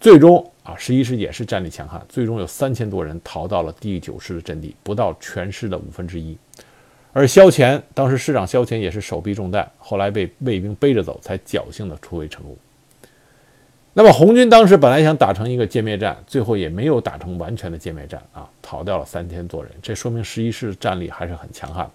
[0.00, 6.34] 最终啊，十一师也是战力强悍，最终有三千多人逃到了第九师的阵地，不到全师的五分之一。
[7.12, 12.56] 而萧乾当时师长萧乾也是手臂中弹，后来被卫兵背着走，才侥幸的突围成功。
[13.94, 21.90] 那么红军当时本来想打成一个歼灭战，最后也没有打成完全的歼灭战啊，逃掉了三千多人，这说明十一师的战力还是很强悍。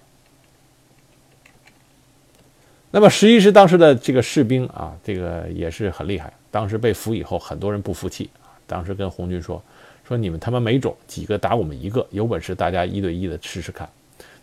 [2.91, 6.34] 那么十一师当时的这个士兵啊，这个也是很厉害。
[6.51, 9.64] 当时被俘以后，很多人不服气啊，当时跟红军说
[10.05, 13.89] ：“说你们他妈没种，几个打我们一个，有本事大家一对一的试试看。”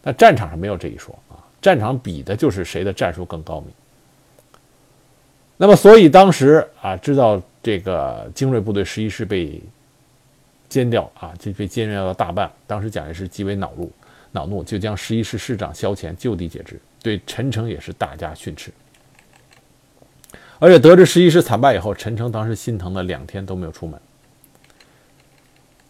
[0.03, 3.71] 那战场上没有这一说啊，战场比的就是谁的战术更高明。
[5.57, 9.61] 那么，所以当时啊，知道这个精锐部队十一师被
[10.71, 12.51] 歼掉啊，就被歼灭了大半。
[12.67, 13.93] 当时蒋介石极为恼怒，
[14.33, 18.73] 恼怒就将十一师师长萧乾就地解职，对陈诚也是大加训斥。
[20.59, 24.01] 而且得知十一师惨败以后，陈诚当时心疼的两天都没有出门。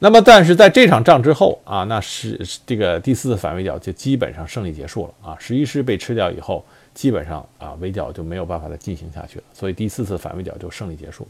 [0.02, 6.64] 那么，但是在这场仗之后啊，那是这个第四次反围剿就基本上胜利结束了啊，十一师被吃掉以后。
[6.92, 11.26] 基本上啊，围剿就没有办法再进行下去了，所以第四次反围剿就胜利结束。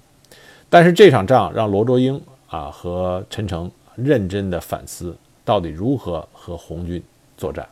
[0.70, 5.14] 但是这场仗让罗卓英啊和陈诚认真的反思，
[5.44, 7.00] 到底如何和红军
[7.36, 7.68] 作战，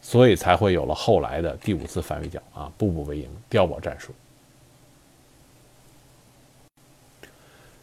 [0.00, 4.12] 所以才会有了后来的第五次反围剿啊，步步为营，碉堡战术。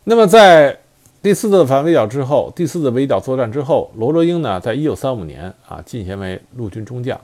[0.05, 0.79] 那么在
[1.21, 7.19] 第四次反围剿之后，第四次围剿作战之后，罗卓英呢，在一九三五年啊晋衔为陆军中将，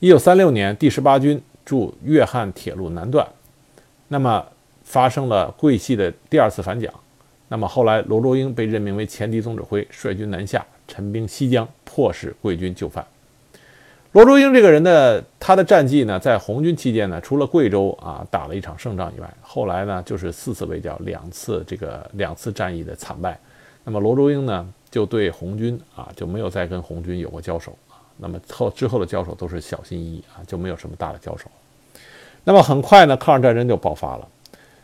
[0.00, 1.42] 一九三六年第十八军。
[1.66, 3.26] 驻粤汉铁路南段，
[4.06, 4.46] 那么
[4.84, 6.94] 发生了桂系的第二次反蒋，
[7.48, 13.04] 那么后来罗卓英被任命为前敌总指挥，率军南下，陈兵西江，迫使桂军就范。
[14.16, 23.38] 罗卓英这个人呢，他的战绩呢，在红军期间呢，除了贵州啊打了一场胜仗以外，后来呢就是四次围剿，两次这个两次战役的惨败。
[23.84, 28.00] 那么罗卓英呢，就对红军啊就没有再跟红军有过交手啊。
[28.16, 31.50] 那么后之后的交手都是小心翼翼啊，就没有什么大的交手。
[32.42, 34.26] 那么很快呢，抗日战争就爆发了。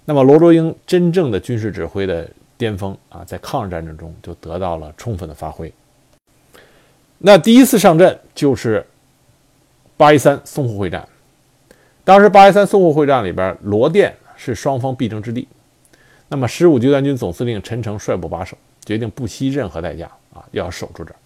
[0.05, 2.29] 那么罗卓英真正的军事指挥的
[2.59, 5.73] 巅峰啊，在抗日战争中就得到了充分的发挥。
[7.17, 8.85] 那第一次上阵就是
[9.97, 11.07] 八一三淞沪会战。
[12.05, 15.47] 当时八一三淞沪会战里边，罗店是双方必争之地。
[16.29, 21.17] 那么十五集团军总司令陈诚率部把守，决定不惜任何代价啊，要守住这儿。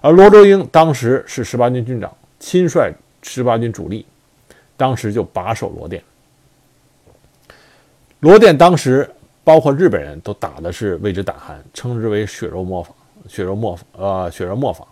[0.00, 4.04] 而罗卓英当时是十八军军长，亲率十八军主力，
[4.76, 6.02] 当时就把守罗店。
[8.20, 9.08] 罗店当时
[9.44, 12.94] 包括日本人都打的是为之胆寒，称之为血肉磨坊，
[13.28, 14.86] 血肉磨坊，呃，血肉磨坊。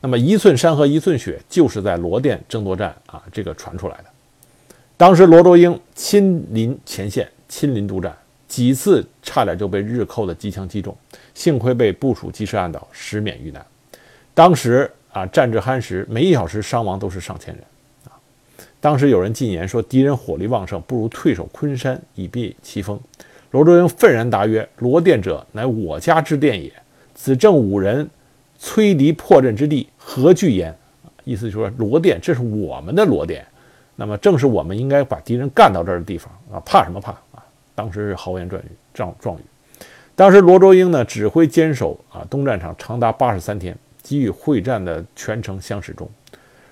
[0.00, 4.04] 那么一寸山河一寸血，就是在罗店争夺战啊，这个传出来的。
[4.96, 8.16] 当时罗卓英亲临前线，亲临督战，
[8.48, 10.96] 几次差点就被日寇的机枪击中，
[11.34, 13.64] 幸亏被部署及时按倒，实免遇难。
[14.34, 17.64] 当时啊，战至酣时，每一小时伤亡都是上千人
[18.04, 18.16] 啊。
[18.80, 22.98] 当时有人进言说，敌人火力旺盛，不如退守昆山以避其锋。
[23.50, 26.72] 罗卓英愤然答曰：“罗店者，乃我家之店也。
[27.14, 28.08] 此正五人
[28.60, 30.76] 摧敌破阵之地，何惧焉？”
[31.24, 33.46] 意思就是说，罗店这是我们的罗店，
[33.96, 37.44] 那么正是我们应该把敌人干到这儿的地方啊，怕什么怕啊？
[37.74, 39.40] 当时是豪言壮语，壮壮语。
[40.14, 46.08] 当时罗卓英呢指挥坚守啊东战场长达八十三天，给予会战的全程相始终，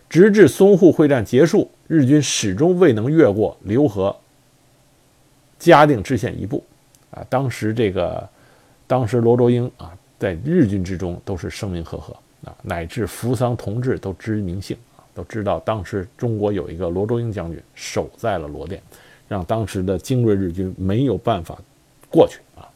[0.09, 4.15] 直至淞沪会战结束，日军始终未能越过浏河
[5.59, 6.65] 嘉定支线一步。
[7.11, 8.29] 啊，当时这个，
[8.87, 12.15] 当时罗卓英啊，在日军之中都是声名赫赫
[12.45, 18.83] 啊，乃至扶桑同志都知名姓啊，都知道当时中国有一个罗卓英将军守在了罗店，
[19.29, 21.57] 让当时的精锐日军没有办法
[22.11, 22.67] 过去啊。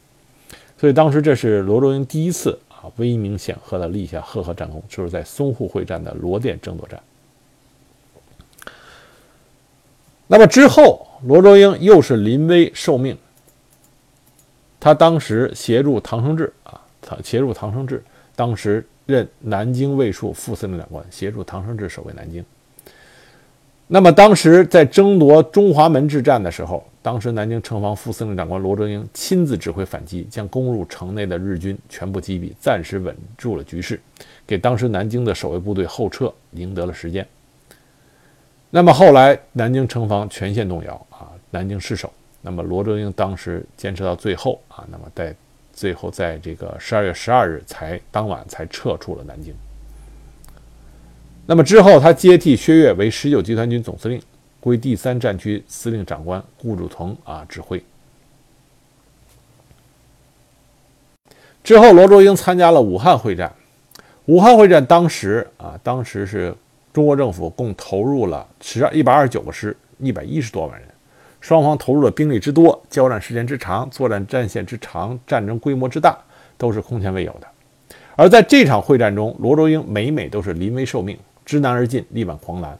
[0.77, 7.01] 所以当时这是罗卓英第一次啊威名显赫的立下赫赫战功，就是在淞沪会战的罗店争夺战。
[10.27, 13.17] 那么之后，罗卓英又是临危受命，
[14.79, 18.03] 他当时协助唐生智啊，他协助唐生智，
[18.35, 22.43] 当时任南京卫戍副司令长官，协助唐生智守卫南京。
[23.87, 26.83] 那么当时在争夺中华门之战的时候。
[27.03, 33.99] 当时南京城防副司令长官罗卓英亲自指挥反击，将攻入城内的日军全部击毙，暂时稳住了局势，
[34.47, 37.27] 给当时南京的守卫部队后撤赢得了时间。
[38.69, 42.09] 那么后来南京城防全线动摇啊，南京失守。
[42.41, 45.35] 那么罗卓英当时坚持到最后啊，那么在
[45.73, 49.53] 最后在这个十二月十二日才当晚才撤出了南京。
[51.45, 54.21] 那么之后他接替薛岳为十九集团军总司令。
[54.59, 57.83] 归第三战区司令长官顾祝同啊指挥。
[61.61, 63.53] 之后，罗卓英参加了武汉会战。
[64.27, 66.55] 武汉会战当时啊，当时是
[66.93, 70.87] 中国政府共投入了十一百二十九个师，一百一十多万人。
[71.43, 76.17] 双方投入的兵力之多，交战时间之长，作战战线之长，战争规模之大，
[76.57, 77.47] 都是空前未有的。
[78.15, 82.79] 而在这场会战中，罗卓英每每都是临危受命，知难而进，力挽狂澜。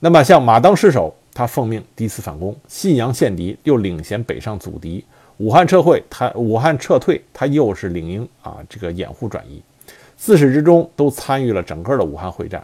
[0.00, 5.02] 那么，像马当失守，他奉命第一次反攻；信阳陷敌，又领衔北上阻敌；
[5.38, 9.62] 武汉撤退，他武汉撤退，他又是领营啊，这个掩护转移。
[10.14, 12.62] 自始至终都参与了整个的武汉会战。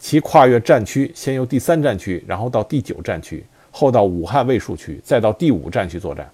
[0.00, 6.28] 其跨越战区，先由第三战区，然后到第九战区，后到武汉卫戍区，再到第五战区作战。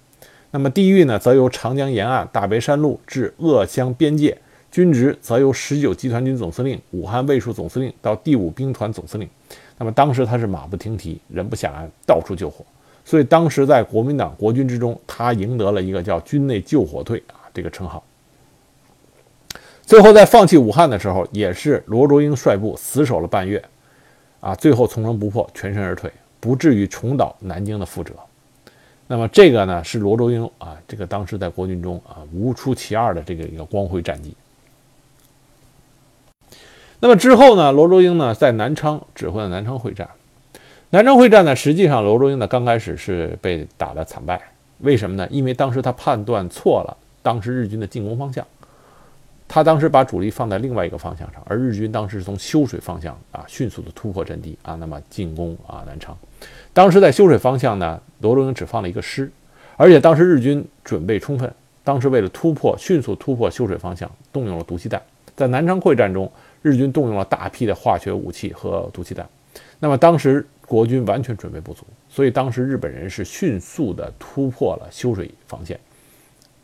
[0.49, 4.31] 那么地域呢，则由长江沿岸大别山路至鄂湘边界；
[4.71, 9.27] 军职则由十九集团军总司令、武汉卫戍总司令到第五兵团总司令。
[9.77, 12.65] 那么当时他是马不停蹄，人不下鞍，到处救火，
[13.03, 18.01] 所以当时在国民党国军之中，他赢得了一个叫“军内救火队”啊这个称号。
[19.87, 23.63] 最后在放弃武汉的时候，也是罗卓英率部死守了半月，
[24.41, 26.11] 啊，最后从容不迫，全身而退，
[26.41, 28.13] 不至于重蹈南京的覆辙。
[29.07, 34.35] 那么这个呢，是罗卓英啊，这个当时在国军中啊无出其二的这个一个光辉战绩。
[36.99, 37.71] 那么之后呢？
[37.71, 40.09] 罗卓英呢，在南昌指挥了南昌会战。
[40.89, 44.41] 南昌会战呢，实际上罗卓英呢，刚开始是被打得惨败。
[44.79, 45.25] 为什么呢？
[45.31, 48.45] 因为当时他判断错了，当时日军的进攻方向。
[49.47, 56.17] 他当时把主力放在另外一个方向上，而日军当时是从修水方向啊，迅速的突破阵地啊，那么进攻啊南昌。
[56.73, 59.31] 当时在修水方向呢，罗荣英只放了一个师，
[59.75, 61.51] 而且当时日军准备充分，
[61.83, 65.01] 当时为了突破，迅速突破修水方向，动用了毒气弹。
[65.35, 66.31] 在南昌会战中。
[66.63, 69.25] 日军动用了大批的化学武器和毒气弹，
[69.79, 75.79] 那么当时国军完全准备不足，所以当时日本人是迅速的突破了修水防线，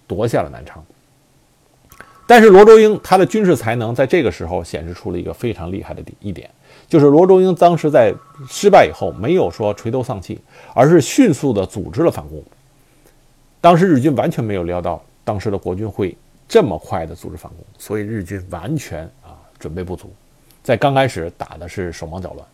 [0.05, 0.83] 夺下了南昌。
[2.25, 6.49] 但是罗卓英他的军事才能在这个时候显示出了一个非常厉害的一点，
[6.87, 8.13] 就是罗卓英当时在
[8.49, 10.39] 失败以后没有说垂头丧气，
[10.73, 12.43] 而是迅速的组织了反攻。
[13.61, 16.17] 当时日军完全没有料到当时的国军会
[16.47, 19.37] 这么快的组织反攻，所以日军完全啊。
[19.59, 20.11] 准备不足，
[20.61, 22.45] 在刚开始打的是手忙脚乱，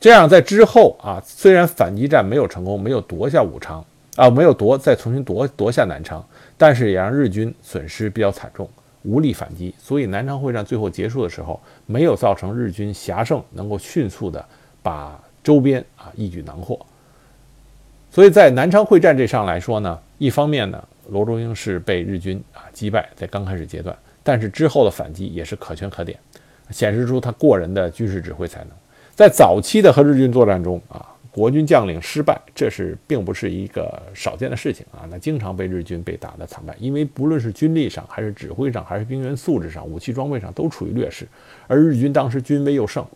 [0.00, 3.84] 这样在之后啊，虽然反击战没有成功，没有夺下武昌
[4.16, 6.26] 啊，没有夺再重新夺夺下南昌，
[6.58, 8.68] 但是也让日军损失比较惨重，
[9.04, 9.74] 无力反击。
[9.78, 14.44] 所以南昌会战最后结束的时候，没有造成日军狭胜，能够迅速的
[14.82, 16.78] 把周边啊一举囊获。
[18.10, 23.96] 所以在南昌会战这上来说呢，一方面呢，罗卓英是被日军啊击败，在刚开始阶段。
[24.24, 26.18] 但是之后的反击也是可圈可点，
[26.70, 28.68] 显示出他过人的军事指挥才能。
[29.14, 31.06] 在早期的和日军作战中啊，
[31.38, 35.06] 国军将领失败，这是并不是一个少见的事情啊。
[35.08, 41.28] 那经常被日军被打得惨败，因为不论是军力上，还是指挥上，还是兵员素质上、武器装备上都处于劣势，
[41.68, 43.06] 而日军当时军威又盛，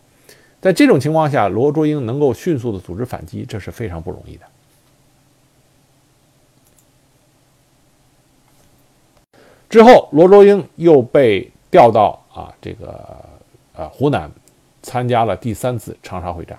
[0.60, 4.46] 在这种情况下，罗卓英能够迅速的组织反击，这是非常不容易的。
[9.68, 13.24] 之后，罗卓英又被调到啊这个
[13.74, 14.30] 呃湖南，
[14.80, 16.56] 参加了第三次长沙会战。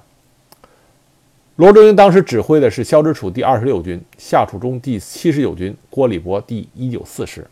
[1.55, 7.45] 罗卓英当时指挥的是萧之楚第二十六军、夏楚中第七十九军、郭礼伯第一九四师。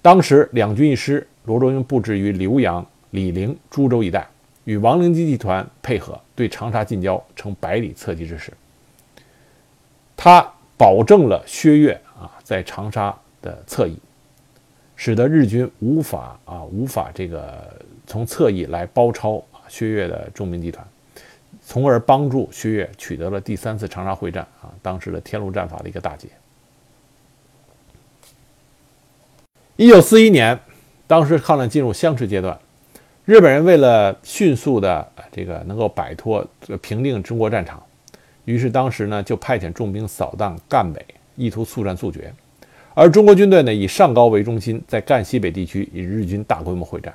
[0.00, 4.24] 当时两军一师，罗卓英布置于浏阳、醴陵、株洲一带，
[4.62, 8.52] 与王灵基集团配合，对长沙近郊成百里侧击之势。
[10.16, 13.12] 他保证了薛岳啊在长沙
[13.42, 13.98] 的侧翼，
[14.94, 17.68] 使得日军无法啊无法这个
[18.06, 20.86] 从侧翼来包抄啊薛岳的重兵集团。
[21.68, 26.26] 从而帮助薛岳取得了第三次长沙会战啊，当时的天路战法的一个大捷。
[29.76, 30.58] 一九四一年，
[31.06, 32.58] 当时抗战进入相持阶段，
[33.26, 36.42] 日本人为了迅速的这个能够摆脱
[36.80, 37.82] 平定中国战场，
[38.46, 41.04] 于是当时呢就派遣重兵扫荡赣北，
[41.36, 42.32] 意图速战速决。
[42.94, 47.12] 而中国军队呢以上高为中心，在赣西北地区与日军大规模会战，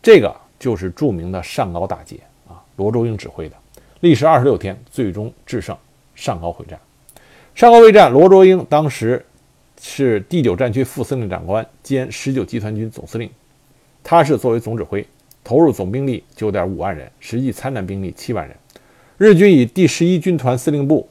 [0.00, 3.56] 这个就是著名的上高大捷啊，罗卓英指挥的。
[4.00, 5.76] 历时二十六天，最终制胜
[6.14, 6.78] 上高会战。
[7.54, 9.24] 上高会战，罗卓英当时
[9.80, 13.30] 是第九战区副司令长官兼十九集团军总司令，
[14.02, 15.06] 他是作为总指挥，
[15.44, 18.56] 投入总兵力九点五万人，实际参战兵力七万人。
[19.18, 21.06] 日军以第十一军团司令部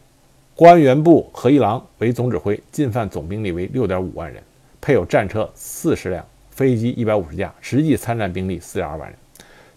[0.56, 4.42] 官员部何一郎为总指挥，进犯总兵力为六点五万人，
[4.82, 9.16] 配有战车四十辆，飞机一百五十架，实际参战兵力四点二万人。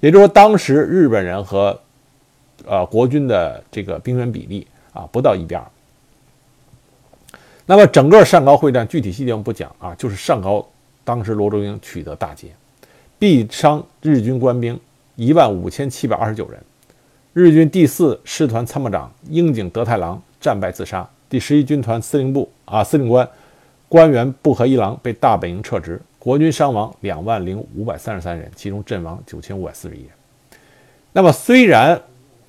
[0.00, 1.78] 也就是说，当时日本人和
[2.66, 5.64] 呃，国军的这个兵员比例啊，不到一比二。
[7.64, 10.68] 那么整个上高会战具体细节我们不讲啊，就是上高
[11.04, 12.48] 当时罗卓英取得大捷，
[13.20, 14.78] 毙伤日军官兵
[15.14, 16.60] 一万五千七百二十九人。
[17.32, 23.26] 日军第四师团参谋长樱井德太郎战败自杀，第十一军团司令部啊司令官
[23.88, 26.00] 官员布和一郎被大本营撤职。
[26.18, 30.10] 国军伤亡两万零五百三十三人，其中阵亡九千五百四十一人。
[31.12, 32.02] 那么虽然。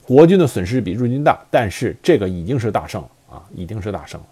[0.05, 4.27] 国军的损失比日军大，但是这个已经是大胜了啊，已经是大胜了。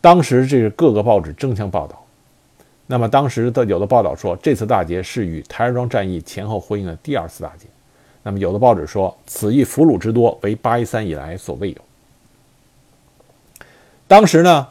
[0.00, 2.00] 当时这是各个报纸争相报道。
[2.86, 7.66] 那么当时的有的报道说，这次大捷是与台儿庄战役前后呼应的第二次大捷。
[8.22, 11.76] 那么有的报纸说，此役俘虏之多，为八一三以来所未有。
[14.06, 14.68] 当时呢，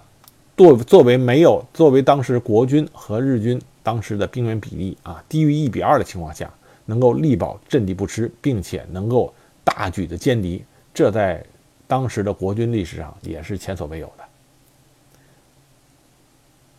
[0.55, 6.49] 作作为没有作为当时国军和日军当时的兵员比例啊低于一比二的情况下，
[6.85, 9.33] 能够力保阵地不失，并且能够。
[9.67, 10.63] 大举的歼敌，
[10.93, 11.43] 这在
[11.87, 14.23] 当时的国军历史上也是前所未有的。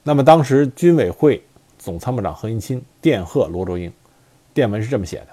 [0.02, 1.42] 那么，当时军委会
[1.78, 3.92] 总参谋长何应钦电贺罗卓英，
[4.54, 5.26] 电文是这么写的：“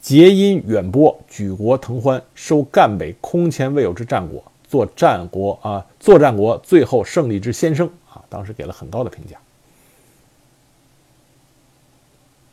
[0.00, 9.36] 捷因远播，举国腾欢，收赣北空前未有之战果，做战国啊，作战国最后胜利之先声啊！”当时给了很高的评价，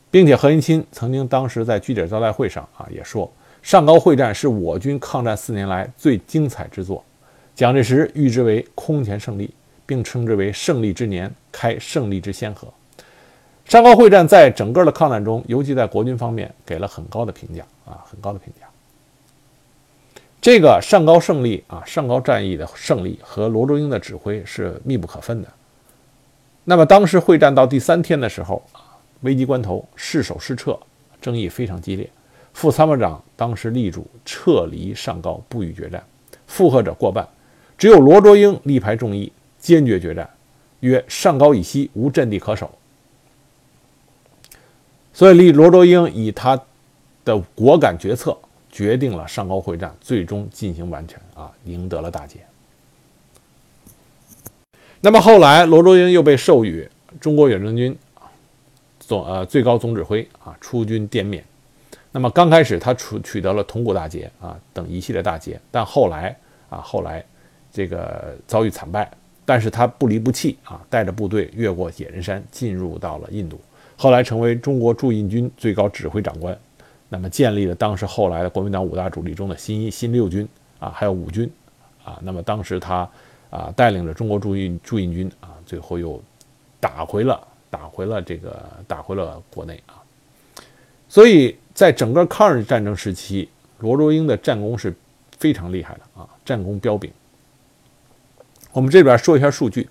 [0.10, 3.32] 并且何应钦曾经当时在据点招待会上啊也说。
[3.62, 7.04] 上高会战是我军抗战四年来最精彩之作，
[7.56, 9.54] 蒋介石誉之为空前胜利，
[9.86, 12.68] 并称之为胜利之年，开胜利之先河。
[13.66, 18.66] 上高会战在整个的抗战中，尤其在国军方面给了很高的评价啊，很高的评价。
[20.42, 25.48] 这个上高胜利啊，上高战役的胜利和罗卓英的指挥是密不可分的。
[26.64, 28.64] 那么当时会战到第三天的时候，
[29.22, 30.80] 危急关头失守失撤，
[31.22, 32.10] 争议非常激烈。
[32.60, 36.04] 副参谋长当时力主撤离上高，不予决战，
[36.46, 37.26] 附和者过半，
[37.78, 40.30] 只有罗卓英力排众议，坚决决战，
[40.82, 42.70] 曰：“上高以西无阵地可守。”
[45.16, 46.62] 所以，立罗卓英以他
[47.24, 48.38] 的果敢决策，
[48.70, 52.40] 决定了上高会战最终进行完成，啊，赢得了大捷。
[55.00, 56.86] 那么后来，罗卓英又被授予
[57.22, 57.98] 中国远征军
[59.00, 61.42] 总呃最高总指挥啊，出军滇缅。
[62.12, 66.36] 那么刚开始他取取得了铜鼓大捷啊等一系列大捷，但后来
[66.68, 67.24] 啊后来
[67.72, 69.12] 这个遭遇惨败，
[69.46, 73.62] 但是他不离不弃啊，带着部队越过野人山，进入到了印度，
[73.96, 76.58] 后来成为中国驻印军最高指挥长官，
[77.10, 80.50] 那么建立了当时后来的国民党五大主力中的新一新六军
[80.80, 81.48] 啊，还有五军
[82.04, 83.08] 啊，那么当时他
[83.52, 86.20] 啊带领着中国驻印驻印军啊，最后又
[86.80, 90.02] 打回了打回了这个打回了国内啊，
[91.08, 91.56] 所以。
[91.80, 93.48] 在整个抗日战争时期，
[93.78, 94.94] 罗卓英的战功是
[95.38, 97.10] 非常厉害的啊，战功彪炳。
[98.74, 99.88] 我们这边说一下数据：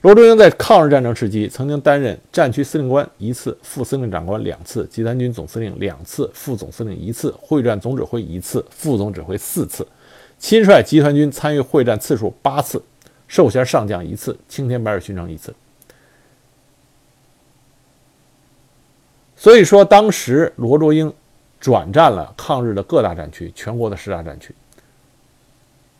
[0.00, 9.86] 罗卓英在抗日战争时期曾经担任战区司令官一次，副司令长官两次，集团军总司令两次，副总司令一次，会战总指挥一次，副总指挥四次，
[10.38, 12.82] 亲率集团军参与会战次数八次，
[13.28, 15.54] 授衔上将一次，青天白日勋章一次。
[19.36, 21.12] 所以说，当时罗卓英。
[21.66, 24.54] 转战了抗日的各大战区，全国的十大战区。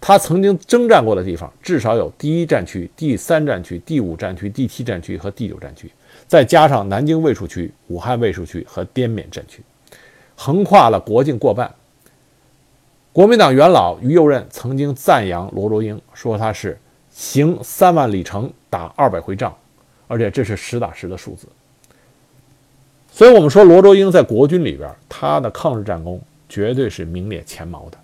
[0.00, 5.90] 他曾经征战过的地方至少有第一战区、第三战区、第五战区、第七战区和第九战区，
[6.28, 9.60] 再加上南京卫戍区、武汉卫戍区和滇缅战区，
[10.36, 11.74] 横跨了国境过半。
[13.12, 16.78] 国民党元老于右任曾经赞扬罗卓英，说他是
[17.10, 19.52] 行三万里程打二百回仗，
[20.06, 21.48] 而且这是实打实的数字。
[23.16, 26.20] 所以，我们说罗卓英在国军里边，他的抗日战功
[26.50, 27.96] 绝对是名列前茅的。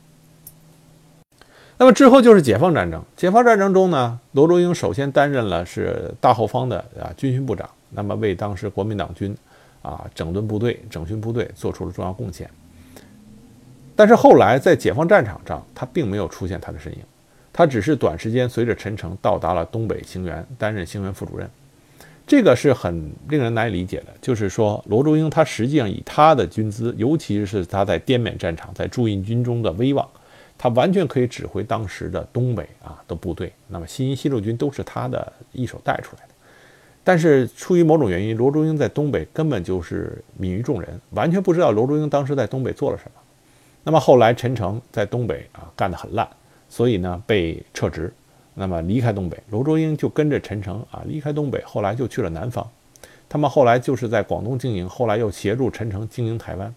[1.76, 3.02] 那么之后就是解放战争。
[3.14, 9.36] 解放战争中呢，罗卓英首先担任了是大后方的啊军训部长，那么为当时国民党军
[9.82, 12.48] 啊整顿部队、整训部队做出了重要贡献。
[13.94, 17.00] 但是后来在解放战场上，他并没有出现他的身影，
[17.52, 21.46] 他只是短时间随着陈诚到达了东北兴元，担任兴元副主任。
[22.26, 30.08] 这个是很令人难以理解的，就是说罗卓英他实际上以他的军资，尤其是他在滇缅战场在驻印军中的威望。
[30.58, 36.34] 他完全可以指挥当时的东北啊的部队，那么新一、西路军都是他的一手带出来的。
[37.02, 43.20] 但是出于某种原因，罗卓英在东北根本就是泯于众人，完全不知道罗卓英当时在东北做了什么。
[43.82, 46.28] 那么后来陈诚在东北啊干得很烂，
[46.68, 48.12] 所以呢被撤职，
[48.54, 52.68] 那么离开东北，罗卓英就跟着陈诚啊离开东北，后来就去了南方。
[53.28, 56.74] 他们后来就是在广东经营，后来又协助陈诚经营台湾。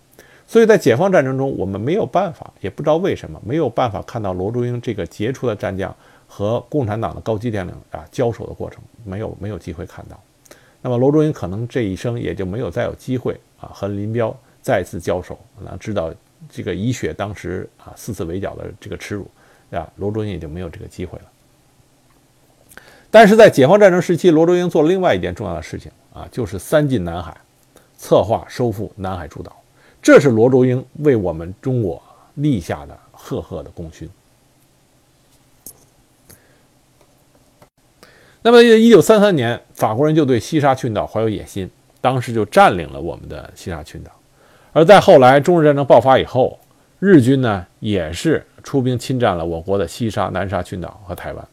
[0.48, 5.94] 所以在解放战争中，我们没有办法，也不知道为什么没有办法看到罗卓英这个杰出的战将
[6.28, 10.18] 和共产党的高级将领啊交手的过程，没有没有机会看到。
[10.82, 16.14] 那么罗卓英可能这一生也就没有再有机会啊和林彪再次交手，那知道
[16.48, 19.28] 这个以雪当时啊四次围剿的这个耻辱，
[19.72, 21.26] 啊罗卓英也就没有这个机会了。
[23.16, 27.34] 但是在解放战争时期，罗卓英做了另外一件重要的事情啊，就是三进南海，
[27.98, 29.56] 策划收复南海诸岛。
[30.02, 34.10] 这是罗卓英为我们中国立下的赫赫的功勋。
[38.42, 41.72] 那么，一九三三年，法国人就对西沙群岛怀有野心，
[42.02, 44.12] 当时就占领了我们的西沙群岛。
[44.74, 46.60] 而在后来中日战争爆发以后，
[47.00, 51.48] 日军呢也是出兵侵占了我国的西沙、南沙群岛和台湾。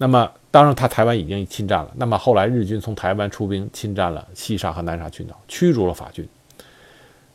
[0.00, 1.90] 那么，当然，他台湾已经侵占了。
[1.96, 6.26] 那么后来日军从台湾出兵侵占了西沙和南沙群岛，驱逐了法军。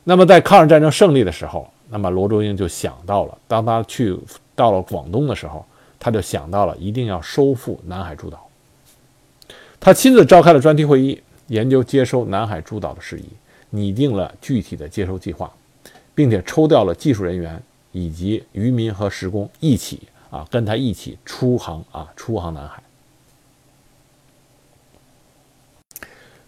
[0.04, 4.18] 那么在抗日战争胜利的时候，那么罗卓英就想到了，当他去
[4.56, 5.64] 到了广东的时候，
[6.00, 8.46] 他就想到了一定要收复南海诸岛。
[9.80, 13.26] 他亲自召开了专题会议，研究接收南海诸岛的事宜，
[13.70, 15.54] 拟定了具体的接收计划，
[16.16, 17.62] 并且抽调了技术人员
[17.92, 22.82] 以及渔民和石工一起啊，跟他一起出航啊，出航南海。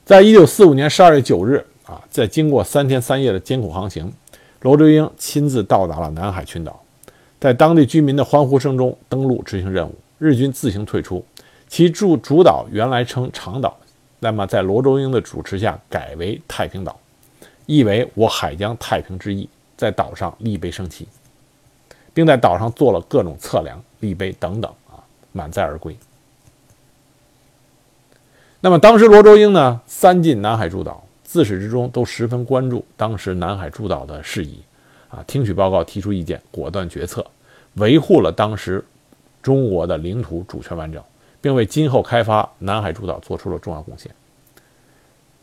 [0.05, 1.65] 在一九四五年十二月九日。
[1.85, 4.11] 啊，在经过三天三夜的艰苦航行，
[4.61, 6.81] 罗卓英亲自到达了南海群岛，
[7.39, 9.93] 在当地居民的欢呼声中登陆执行任务。
[10.17, 11.23] 日军自行退出，
[11.67, 13.77] 其驻主岛原来称长岛，
[14.19, 16.99] 那么在罗卓英的主持下改为太平岛，
[17.67, 21.07] 意为我海疆太平之意，在岛上立碑升旗，
[22.15, 24.97] 并在岛上做了各种测量、立碑等等啊，
[25.31, 25.95] 满载而归。
[28.65, 31.05] 那么当时罗卓英呢，三进南海诸岛。
[31.23, 34.57] 自始至终都十分关注当时南海诸岛的事宜，
[35.07, 37.23] 啊，听取报告，提出意见，果断决策，
[37.75, 38.83] 维护了当时
[39.43, 40.99] 中国的领土主权完整，
[41.39, 44.11] 并为今后开发南海诸岛做出了重要贡献。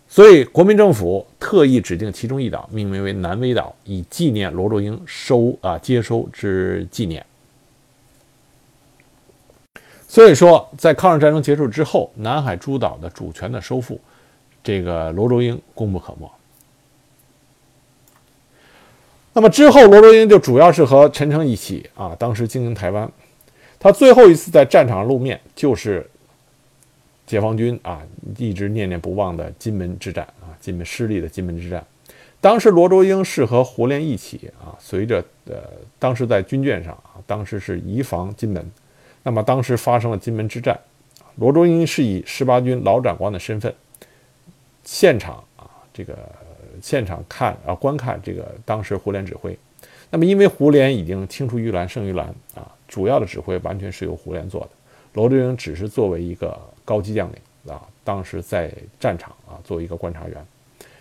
[0.09, 7.25] 所以，国民政府特意指定其中一岛，命名为南威岛，以纪念罗卓英收啊接收之纪念。
[10.13, 13.99] 所以说，在抗日战争结束之后，南海诸岛的主权的收复。
[14.63, 16.31] 这个罗卓英功不可没。
[19.33, 23.11] 那么之后，罗卓英就主要是和陈诚一起啊，当时经营台湾。
[23.81, 26.07] 他最后一次在战场上露面，就是
[27.27, 28.03] 解放军啊
[28.37, 31.83] 一直念念不忘的金门之战啊，金门失利的金门之战。
[32.39, 35.55] 当时罗卓英是和胡琏一起啊，随着呃，
[35.99, 38.71] 当时在军卷上啊，当时是移防金门。
[39.23, 40.79] 那么当时发生了金门之战，
[41.37, 43.73] 罗卓英是以十八军老长官的身份。
[44.85, 46.19] 现场啊，这个
[46.81, 49.57] 现场看啊，观看这个当时胡琏指挥。
[50.11, 54.71] 那么，因为胡琏已经青出于蓝胜于蓝啊，主要的指挥完全是由胡琏做的。
[55.15, 60.47] 罗卓英只是作为一个高级将领啊，当时在战场啊，作为一个观察员。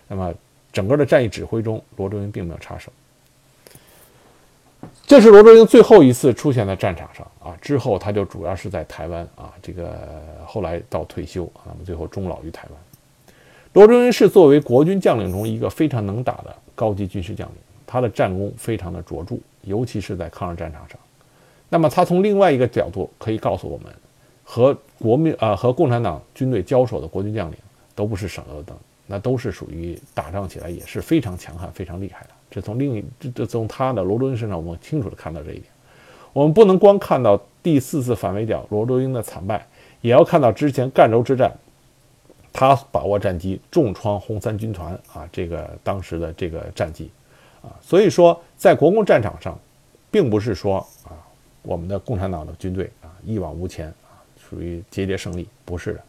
[0.08, 0.34] 那么，
[0.72, 2.92] 整个的战役指挥中，罗卓英并没有插手。
[5.06, 9.98] 这是罗卓英最后一次出现在战场上啊，之后他就主要是在台湾啊，这个
[10.46, 12.80] 后来到退休啊，那么最后终老于台湾。
[13.74, 17.56] 罗卓英是作为国军将领中一个非常能打的高级军事将领，
[17.88, 21.00] 他的战功非常的卓著，尤其是在抗日战场上。
[21.70, 23.88] 那么他从另外一个角度可以告诉我们，
[24.44, 27.58] 和国民啊和共产党军队交手的国军将领
[27.96, 28.78] 都不是省油的灯，
[29.08, 32.30] 那都是属于打仗起来也是非常强悍、非常厉害的。
[32.52, 35.66] 这从另一这这从他的罗卓英身上，我们清楚的看到这一点。
[36.34, 39.66] 我们不能光看到第四次反围剿罗卓英的惨败，
[40.02, 41.52] 也要看到之前赣州之战，
[42.54, 47.12] 他把握战机，重创红三军团啊，这个当时的这个战绩
[47.62, 47.70] 啊。
[47.82, 49.58] 所以说，在国共战场上，
[50.10, 51.12] 并不是说啊，
[51.64, 56.02] 我们的共产党的军队啊一往无前啊，属于节节胜利，不是的。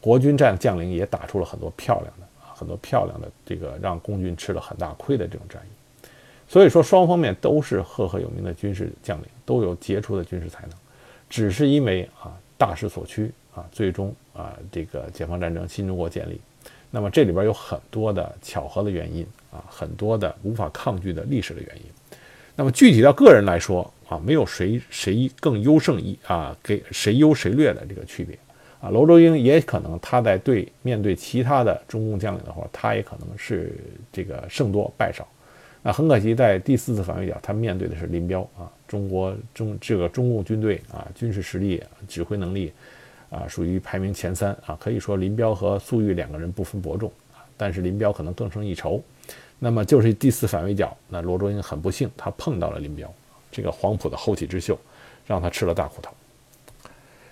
[0.00, 6.08] 国军战将领也打出了很多漂亮的啊，很多漂亮的这个让共军吃了很大亏的这种战役。
[6.48, 10.72] 所以说，双方面都是赫赫有名的军事将领，都有杰出的军事才能，
[11.30, 16.38] 只是因为啊大势所趋啊，最终啊这个解放战争新中国建立，
[16.90, 21.82] 那么这里边有很多的巧合的原因啊，很多的无法抗拒的历史的原因。
[22.54, 28.38] 那么具体到个人来说啊，没有谁谁更优胜一啊，给谁优谁劣的这个区别
[28.82, 28.90] 啊。
[28.90, 33.72] 罗周英也可能他在对面对其他的中共将领的话，他也可能是
[34.12, 35.26] 这个胜多败少。
[35.82, 42.72] 那很可惜，在第四次反围剿，他面对的是林彪啊，中国中这个中共军队啊，军事实力、指挥能力
[43.30, 44.76] 啊，属于排名前三啊。
[44.80, 49.02] 可以说林彪和粟裕两个人不分伯仲啊，但是林彪可能更胜一筹。
[49.60, 53.12] 那么就是第四反围剿，那罗卓英很不幸，他碰到了林彪，
[53.50, 54.78] 这个黄埔的后起之秀，
[55.26, 56.12] 让他吃了大苦头。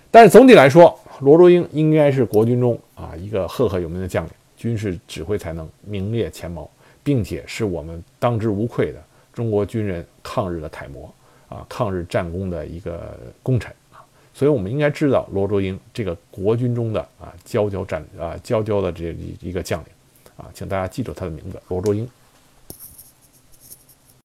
[0.09, 6.69] 但是总体来说，罗卓英应该是国军中啊一个赫赫有名的将领，军事指挥才能名列前茅。
[7.07, 9.01] 并且是我们当之无愧的
[9.31, 11.09] 中国军人抗日的楷模
[11.47, 14.03] 啊，抗日战功的一个功臣啊，
[14.33, 19.87] 所以我们应该知道罗卓英这个国军中的啊佼佼战啊佼佼的这一个将领
[20.35, 22.05] 啊，请大家记住他的名字罗卓英。